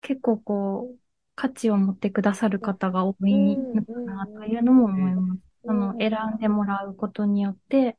[0.00, 0.98] 結構こう
[1.34, 5.40] 価値を持ってくださる方が多いのかなというのも思います。
[5.64, 7.96] その選んでもらうことによって、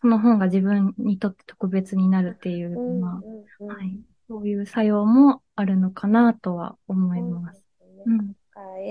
[0.00, 3.98] その本が自分にとって特別になるっていうのは、はい、
[4.28, 7.64] そういう作用もあるのかなとは思います。
[8.06, 8.34] うん、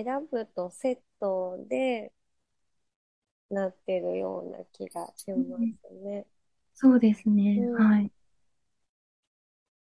[0.03, 2.11] 選ぶとセットで
[3.49, 6.25] なってるような気がしますね。
[6.73, 7.57] そうですね。
[7.59, 8.11] うん、はい。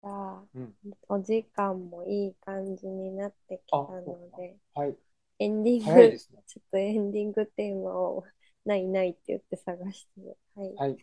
[0.03, 0.75] じゃあ、うん、
[1.09, 4.03] お時間もいい感じになってきたの
[4.37, 4.95] で、はい。
[5.39, 8.23] エンディング、ね、ちょっとエンディングテーマを
[8.65, 10.73] ないないって言って探して、はい。
[10.75, 10.97] はい。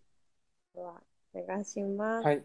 [0.75, 1.03] では、
[1.35, 2.25] お願いします。
[2.25, 2.45] はい。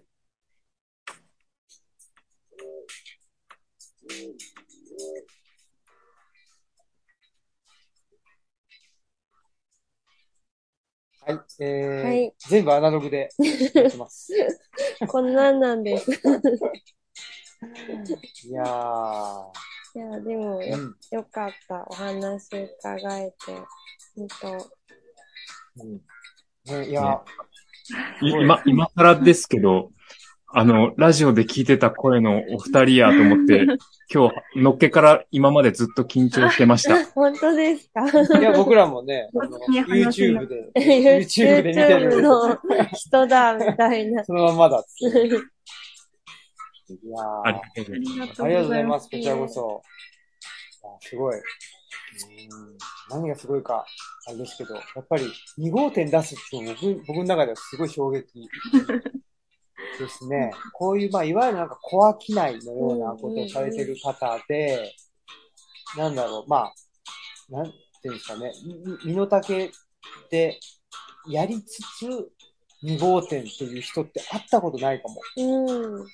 [11.28, 11.40] はい。
[11.60, 14.32] えー、はい、全部アナログでやってます。
[15.08, 16.10] こんなんなんです。
[16.12, 16.16] い
[18.52, 19.52] やー。
[19.96, 21.86] いや、でもよ、うん、よかった。
[21.90, 23.38] お話伺えて。
[24.16, 24.72] 本当。
[25.84, 26.02] うん。
[26.66, 27.02] ね、いや、
[28.22, 29.92] ね、今、今更ですけど、
[30.50, 33.66] あの、ラジオで聞いてた声のお二人やと思って、
[34.14, 37.04] 今日、のっけから今までずっと緊張してました。
[37.12, 38.39] 本当ですか？
[38.39, 39.30] いや、僕らもね、
[39.70, 42.22] YouTube で、YouTube で見てる。
[42.22, 42.58] の
[42.93, 44.24] 人だ、みたいな。
[44.24, 44.84] そのままだっ
[46.89, 49.10] いやありがとうございます。
[49.10, 49.82] こちらこそ。
[51.02, 51.36] すごい。
[53.10, 53.86] 何がすごいか、
[54.28, 55.26] あれですけど、やっぱり
[55.60, 58.26] 2号店出すって僕、僕の中ではすごい衝撃。
[60.00, 60.52] ですね。
[60.74, 64.94] こういう、まあ、いわゆるなんか小商いのようなことをされてる方で、
[65.98, 66.74] なんだろう、まあ、
[67.50, 67.74] なんてい
[68.06, 68.52] うんですかね、
[69.06, 69.72] 身の丈
[70.30, 70.60] で
[71.30, 72.32] やりつつ、
[72.84, 75.22] 2号店っていう人って会ったことないかも。
[75.38, 75.96] うん。
[76.00, 76.06] うん、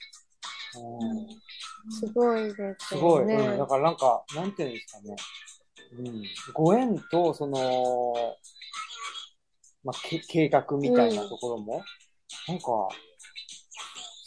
[1.92, 2.76] すごいですね。
[2.80, 3.24] すごい。
[3.24, 3.58] うん。
[3.58, 5.16] だからなんか、なんていうんですかね。
[6.00, 6.24] うん。
[6.54, 8.14] ご縁と、その、
[9.84, 10.00] まあ、
[10.30, 11.84] 計画みたいなところも、
[12.48, 12.88] うん、なんか、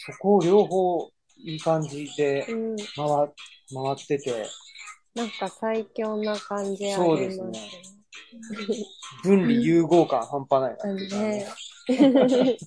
[0.07, 2.85] そこを両方いい感じで回,、うん、回
[3.93, 4.47] ってて。
[5.15, 7.71] なんか最強な感じありますそうですね。
[9.23, 11.47] 分離融合感半端ないな、ね。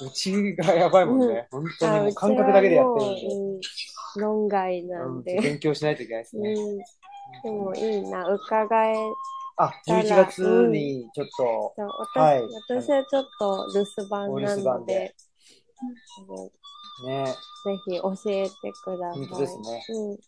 [0.00, 1.48] うちがやばいもんね。
[1.50, 3.26] 本当にもう感覚だけでやってるんで。
[3.26, 3.60] うん、
[4.20, 6.52] 論外なんで、勉強しないといけないですね。
[6.52, 6.78] うん、
[7.42, 8.94] でもいいな、伺え
[9.56, 15.14] あ、11月にちょっと、うん、はい、私はちょっと留守番なので、
[17.06, 17.24] ね。
[17.26, 17.34] ぜ
[17.84, 18.52] ひ教えて
[18.84, 19.26] ください。
[19.26, 19.84] 本当ですね。
[19.88, 20.18] うん。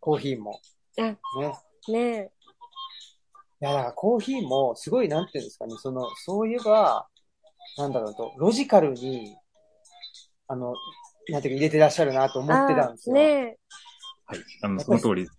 [0.00, 0.60] コーヒーも。
[0.98, 1.18] あ、ね。
[1.88, 2.30] ね
[3.60, 7.08] や、だからコーヒーもすごい、なんていうんですかね、その、そういえば、
[7.78, 9.36] なんだろうと、ロジカルに、
[10.48, 10.74] あの、
[11.28, 13.16] なんていうか入れてらっしゃるなと思ってたんですよ。
[13.16, 13.56] ね
[14.26, 14.38] はい。
[14.62, 15.32] あの、その通りです。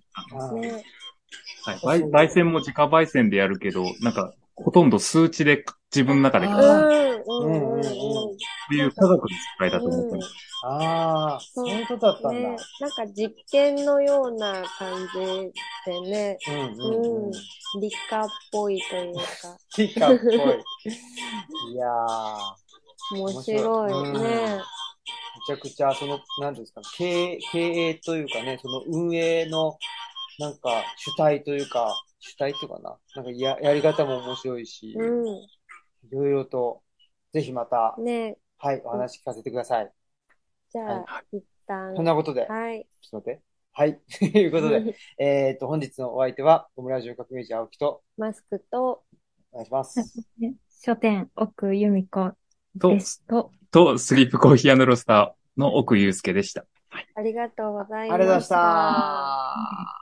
[1.65, 2.01] はい。
[2.01, 5.63] 焙焙煎も自家焙煎でやるけど、なんか、ほとんど数値で
[5.93, 8.37] 自分の中で、あそうん、うん、うん、うん。
[8.69, 10.33] ういう科学の世界だと思ってます。
[10.63, 12.39] ああ、そういうことだったんだ。
[12.39, 15.53] ね、なんか実験のような感じ
[15.85, 17.31] でね、うんううんうんん。
[17.79, 19.21] 理科っぽいというか、
[19.75, 20.63] ティカっぽい。
[21.73, 24.57] いやー、面白いね。
[24.57, 24.61] め
[25.45, 29.77] ちゃくちゃ、その、なんていうんですか、経営、経営というかね、その運営の、
[30.39, 34.95] なんか、主体というか、主体っていうかな、なんかや、やり方も面白いし、
[36.03, 36.81] いろいろと、
[37.33, 38.05] ぜひまた、うん。
[38.05, 39.91] ね、はい、お話聞かせてください。
[40.69, 41.95] じゃあ、一旦。
[41.95, 42.87] そんなことで、はい。
[43.01, 43.41] ちょっと待って。
[43.71, 43.99] はい。
[44.19, 49.03] と いうことで、 えっと、本日のお相手は、オムラジオ革命児青木と、マスクと、
[49.51, 49.99] お願いします。
[50.39, 52.31] ね 書店、奥由美子
[52.79, 56.65] とで、すと、と、スリープコーヒーロースターの奥祐介でした。
[57.15, 58.13] ありがとうございました。
[58.13, 59.96] ありがとうございました。